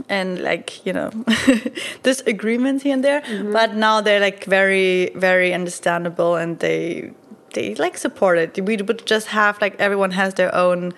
[0.09, 1.11] and like you know
[2.03, 3.21] disagreements here and there.
[3.21, 3.53] Mm-hmm.
[3.53, 7.11] But now they're like very very understandable and they
[7.53, 8.59] they like support it.
[8.59, 10.93] We would just have like everyone has their own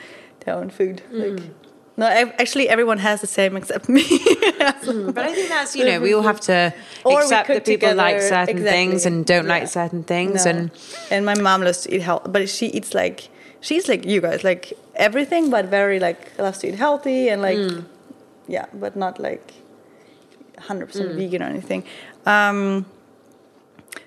[0.46, 1.02] their own food.
[1.12, 1.50] Like, mm.
[1.98, 2.06] No,
[2.40, 4.04] actually, everyone has the same except me.
[5.16, 6.74] But I think that's you know we all have to
[7.04, 8.64] Or accept that people like certain exactly.
[8.78, 10.52] things and don't like certain things No.
[10.52, 10.72] and
[11.12, 13.30] and my mom loves to eat health, but she eats like
[13.62, 17.58] she's like you guys, like everything, but very like loves to eat healthy and like
[17.58, 17.86] Mm.
[18.48, 19.54] yeah, but not like
[20.68, 21.16] hundred percent Mm.
[21.20, 21.84] vegan or anything.
[22.26, 22.86] Um,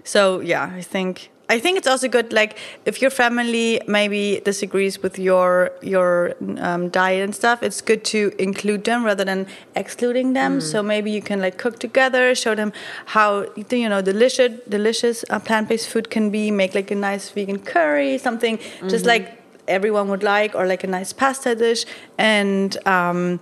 [0.05, 5.03] so yeah, I think I think it's also good like if your family maybe disagrees
[5.03, 10.35] with your your um, diet and stuff, it's good to include them rather than excluding
[10.35, 10.61] them.
[10.61, 12.73] So maybe you can like cook together, show them
[13.07, 16.51] how you know delicious delicious uh, plant based food can be.
[16.51, 19.25] Make like a nice vegan curry, something just like
[19.69, 21.85] everyone would like, or like a nice pasta dish.
[22.19, 23.41] And um,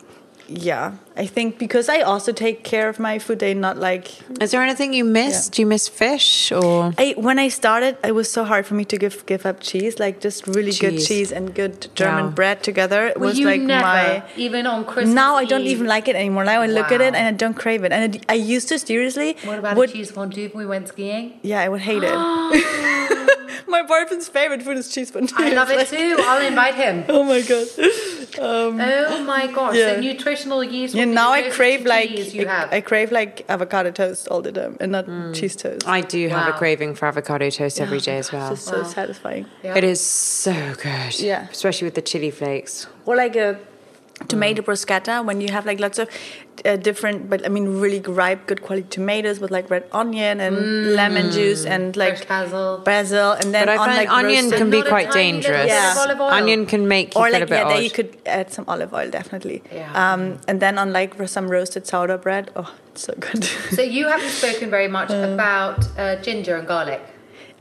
[0.48, 4.04] yeah, I think because I also take care of my food, they not like
[4.40, 5.48] Is there anything you miss?
[5.48, 6.92] Do you miss fish or?
[6.98, 9.98] I, when I started, it was so hard for me to give give up cheese,
[9.98, 11.08] like just really good Cheese.
[11.08, 12.30] cheese and good German Yeah.
[12.38, 13.06] bread together.
[13.06, 14.22] It Well, was you like never, my.
[14.36, 16.44] even on Christmas Now I don't even like it anymore.
[16.44, 17.92] Now I look at it and I don't crave it.
[17.92, 19.36] And it, I used to seriously.
[19.44, 21.40] What about would, a cheese fondue if we went skiing?
[21.42, 22.12] Yeah, I would hate it.
[23.68, 25.34] my boyfriend's favorite food is cheese fondue.
[25.38, 26.16] I love it Like- too.
[26.28, 27.04] I'll invite him.
[27.16, 27.66] Oh my god.
[28.38, 28.78] Um,
[29.16, 29.76] Oh my gosh!
[29.76, 29.94] Yeah.
[29.94, 30.94] So nutritional yeast.
[30.94, 32.72] yeah, will be now I crave like you I, have.
[32.72, 35.34] I crave like avocado toast all the time and not Mm.
[35.34, 35.86] cheese toast.
[35.86, 38.52] I do have a craving for avocado toast every day as well.
[38.52, 39.46] It's just so satisfying.
[39.62, 39.76] Yeah.
[39.76, 41.18] It is so good.
[41.20, 41.48] Yeah.
[41.50, 42.86] Especially with the chili flakes.
[43.06, 43.58] or like a
[44.28, 46.08] tomato bruschetta when you have like lots of
[46.64, 50.94] uh, different but i mean really ripe good quality tomatoes with like red onion and
[50.94, 52.78] lemon juice and like Fresh basil.
[52.78, 55.66] basil and then But I on find like onion can be quite tiny little dangerous.
[55.66, 55.92] bit Yeah.
[55.92, 56.30] of olive oil.
[56.38, 57.82] Onion can make you or feel like a bit yeah, there odd.
[57.84, 59.62] you could add some olive oil definitely.
[59.72, 59.92] Yeah.
[60.12, 62.50] Um, and then on like for some roasted sourdough bread.
[62.56, 63.44] Oh, it's so good.
[63.78, 67.02] So you haven't spoken very much about uh, ginger and garlic.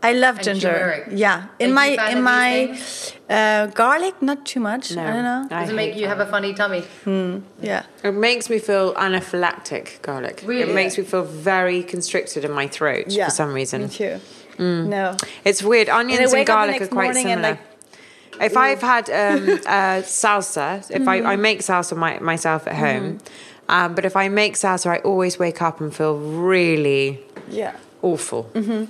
[0.10, 0.72] I love And ginger.
[0.72, 1.04] turmeric.
[1.12, 2.80] Yeah, Are in you my a fan in of my
[3.38, 4.86] uh, garlic, not too much.
[4.96, 5.42] No, I don't know.
[5.58, 6.82] I Does it make hate you have a funny tummy?
[7.70, 7.84] yeah.
[8.04, 10.44] It makes me feel anaphylactic, garlic.
[10.46, 10.70] Really?
[10.72, 13.26] It makes me feel very constricted in my throat Yeah.
[13.28, 13.82] for some reason.
[13.84, 14.20] Me too.
[14.60, 15.16] No.
[15.44, 15.90] It's weird.
[15.90, 17.42] Onions and, wake up the garlic are quite similar.
[17.42, 17.60] like,
[18.48, 21.10] if I've had um, uh, salsa, if Mm-hmm.
[21.28, 23.20] I, I make salsa my, myself at home,
[23.70, 27.06] um, but if I make salsa, I always wake up and feel really
[27.50, 27.74] Yeah.
[28.02, 28.44] awful.
[28.54, 28.84] Mm-hmm.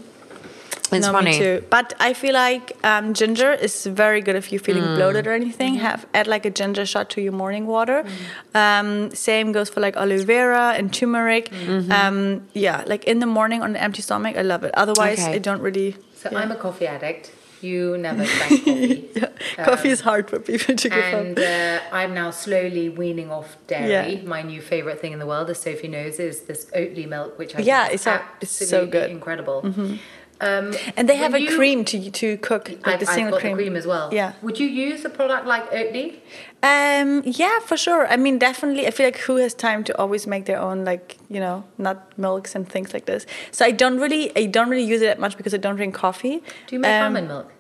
[0.92, 1.32] It's no, funny.
[1.32, 1.64] me too.
[1.70, 4.96] But I feel like um, ginger is very good if you're feeling Mm.
[4.98, 5.74] bloated or anything.
[5.76, 5.84] Mm-hmm.
[5.86, 8.06] Have add like a ginger shot to your morning water.
[8.54, 11.50] Um, same goes for like aloe vera and turmeric.
[11.50, 11.92] Mm-hmm.
[11.92, 14.72] Um, yeah, like in the morning on an empty stomach, I love it.
[14.76, 15.34] Otherwise, Okay.
[15.36, 15.96] I don't really.
[16.16, 17.32] So I'm a coffee addict.
[17.62, 19.10] You never drank coffee.
[19.16, 19.66] yeah.
[19.66, 21.46] Coffee is hard for people to give And up.
[21.92, 24.18] uh, I'm now slowly weaning off dairy.
[24.18, 24.22] Yeah.
[24.28, 27.56] My new favorite thing in the world, as Sophie knows, is this Oatly milk, which
[27.56, 29.22] I Yeah, think is it's a- it's so absolutely good.
[29.64, 29.96] Mm-hmm.
[30.42, 33.32] Um, And they have a you- cream to to cook, like I've, the I've single
[33.32, 33.56] got cream.
[33.58, 34.10] the cream as well.
[34.14, 34.34] Yeah.
[34.42, 36.16] Would you use a product like Oatly?
[36.62, 38.06] Um, yeah, for sure.
[38.08, 38.86] I mean, definitely.
[38.88, 41.98] I feel like who has time to always make their own, like you know, nut
[42.18, 43.26] milks and things like this.
[43.52, 45.94] So I don't really, I don't really use it that much because I don't drink
[45.96, 46.42] coffee.
[46.68, 47.52] Do you make Um, almond milk?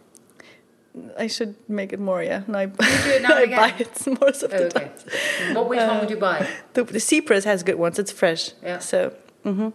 [1.18, 2.24] I should make it more.
[2.24, 2.76] Yeah, no, I, do
[3.16, 4.80] it now I buy it most of Oh, the okay.
[4.80, 5.56] time.
[5.56, 6.48] What, which one would you buy?
[6.74, 8.00] The, the Cypress has good ones.
[8.00, 8.52] It's fresh.
[8.64, 8.80] Yeah.
[8.80, 9.14] So,
[9.46, 9.70] Mm-hmm.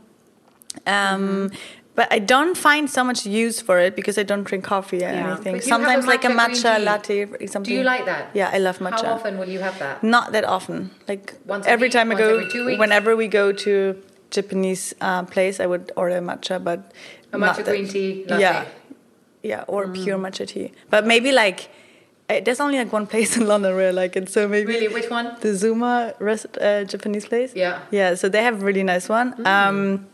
[0.86, 1.50] um,
[2.00, 5.10] but I don't find so much use for it because I don't drink coffee or
[5.12, 5.26] Yeah.
[5.26, 5.54] anything.
[5.56, 6.84] Have a Sometimes like a matcha green matcha tea.
[6.88, 7.70] latte or something.
[7.72, 8.22] Do you like that?
[8.40, 9.04] Yeah, I love matcha.
[9.08, 9.94] How often will you have that?
[10.14, 10.78] Not that often.
[11.10, 11.24] Like
[11.54, 11.92] Once every week?
[11.96, 12.80] time I go, every two weeks?
[12.84, 13.72] whenever we go to
[14.36, 16.78] Japanese uh, place, I would order a matcha, but
[17.34, 18.40] A matcha that- green tea latte?
[18.46, 18.64] Yeah,
[19.52, 20.66] yeah, or pure matcha tea.
[20.92, 21.58] But maybe like
[22.30, 24.88] eh, there's only like one place in London where I like it, so maybe Really,
[24.96, 25.26] which one?
[25.44, 27.50] the Zuma rest, uh, Japanese place.
[27.64, 27.80] Yeah.
[27.90, 28.14] yeah.
[28.20, 29.28] So they have a really nice one.
[29.46, 30.06] Um,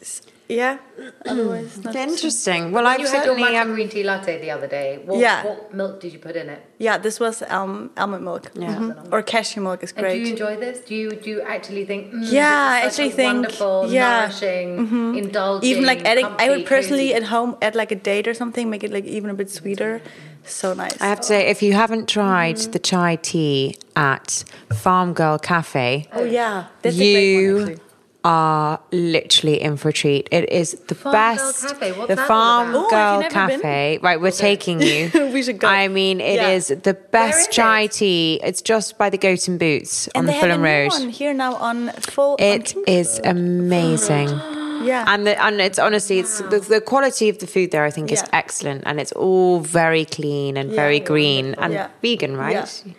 [0.00, 0.78] s- yeah.
[1.26, 2.72] Otherwise, not Interesting.
[2.72, 5.00] Well, I've You had your matcha um, green tea latte the other day.
[5.04, 5.44] What, Yeah.
[5.44, 6.60] what milk did you put in it?
[6.78, 8.50] Yeah, this was um, almond milk.
[8.54, 8.74] Yeah.
[8.76, 9.12] Mhm.
[9.12, 10.14] Or cashew milk is And great.
[10.14, 10.78] do you enjoy this?
[10.88, 12.12] Do you do you actually think?
[12.12, 14.28] Mm, Yeah, I this is such actually think- wonderful, yeah.
[14.28, 15.14] Mm-hmm.
[15.22, 15.70] indulging.
[15.70, 17.14] even like adding i would personally cozy.
[17.20, 20.00] at home add like a date or something make it like even a bit sweeter
[20.44, 22.70] so nice I have to say, if you haven't tried Mm-hmm.
[22.72, 24.44] the chai tea at
[24.82, 27.87] Farm Girl Cafe, oh yeah that's a great one, you actually.
[28.30, 30.28] Are literally in for a treat.
[30.30, 31.66] It is the Farm Girl best.
[31.68, 32.74] Cafe, the Farm about?
[32.74, 33.60] Have you Girl oh, been?
[33.60, 33.98] Cafe.
[34.02, 35.10] Right, we're taking you.
[35.32, 35.66] We should go.
[35.68, 36.76] I mean, it is Yeah.
[36.76, 37.92] the best is chai it?
[37.92, 38.38] tea.
[38.42, 40.92] It's just by the Goat in Boots on and the they Fulham have a Road.
[40.98, 44.28] new one here now on full on It King's is amazing.
[44.84, 47.90] yeah And the, and it's honestly it's the, the quality of the food there I
[47.90, 50.76] think is excellent and it's all very clean and Yeah.
[50.76, 51.88] very green and Yeah.
[52.02, 52.52] vegan right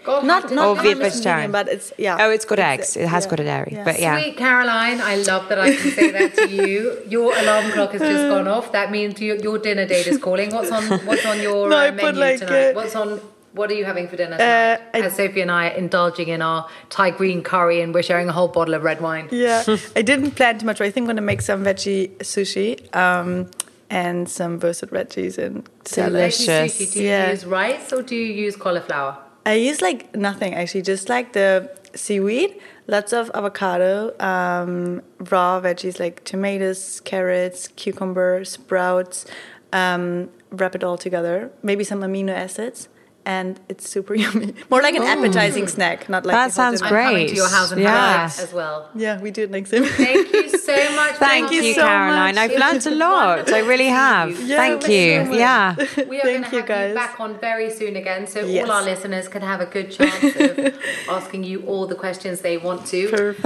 [0.07, 0.21] yeah.
[0.31, 1.51] Not not Or 100% vegan vegetarian.
[1.51, 3.29] but it's yeah oh it's got eggs it has yeah.
[3.31, 3.83] got a dairy Yeah.
[3.83, 6.97] but yeah Sweet Caroline, I love that I can say that to you.
[7.07, 8.71] Your alarm clock has just gone off.
[8.71, 10.49] That means your, your dinner date is calling.
[10.55, 12.69] What's on What's on your No, uh, I menu like, tonight?
[12.71, 13.19] uh, What's on?
[13.53, 14.81] What are you having for dinner Uh, tonight?
[14.93, 18.29] I- As Sophie and I are indulging in our Thai green curry, and we're sharing
[18.29, 19.27] a whole bottle of red wine.
[19.31, 19.63] yeah
[19.95, 23.47] i didn't plan too much but i think i'm gonna make some veggie sushi um
[23.89, 26.47] and some roasted veggies and Delicious.
[26.47, 27.31] Sushi, do you Yeah.
[27.31, 29.17] use rice or do you use cauliflower?
[29.47, 32.51] I use like nothing actually, just like the seaweed,
[32.85, 39.25] lots of avocado, um, raw veggies like tomatoes, carrots, cucumber, sprouts,
[39.73, 42.89] um, wrap it all together, maybe some amino acids,
[43.35, 44.49] and it's super yummy.
[44.71, 46.89] More like an appetizing snack, not like That the whole sounds dinner.
[46.95, 47.05] great.
[47.13, 47.91] Coming to your house and Yeah.
[47.91, 48.77] having it as well.
[49.05, 49.85] Yeah, we do it next time.
[49.85, 51.15] Thank you so much.
[51.27, 52.35] Thank you, so Caroline.
[52.35, 52.43] much.
[52.51, 53.53] I've learned a lot.
[53.59, 54.29] I really have.
[54.31, 55.25] Yeah, Thank thank you you.
[55.25, 55.37] so.
[55.45, 55.75] Yeah.
[56.11, 56.95] We are going to you, have you guys.
[57.03, 58.65] back on very soon again, so Yes.
[58.65, 60.73] all our listeners can have a good chance of
[61.17, 62.99] asking you all the questions they want to.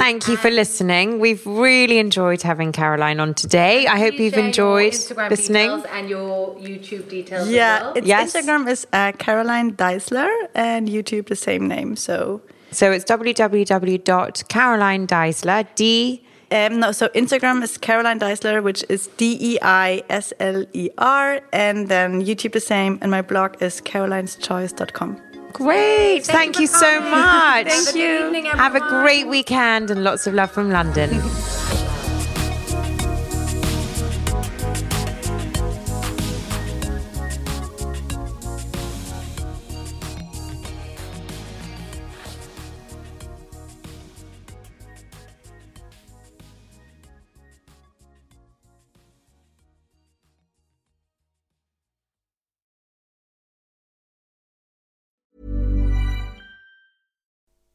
[0.03, 1.19] Thank you for listening.
[1.25, 3.75] We've really enjoyed having Caroline on today.
[3.87, 5.69] I hope Please you've share your enjoyed Instagram listening.
[5.69, 7.93] details and your YouTube details Yeah, as well.
[7.97, 8.23] it's Yes.
[8.33, 11.95] Instagram is uh, Caroline Deisler and YouTube the same name.
[11.95, 15.05] So So it's www.caroline
[15.75, 16.23] D.
[16.51, 20.89] um, no, so Instagram is Caroline Deisler, which is D E I S L E
[20.97, 25.21] R, and then YouTube the same, and my blog is carolineschoice.com.
[25.53, 26.25] Great.
[26.25, 27.11] Thank, you, for so coming.
[27.11, 27.67] much.
[27.67, 31.09] Have a good evening, Have a great weekend and lots of love from London.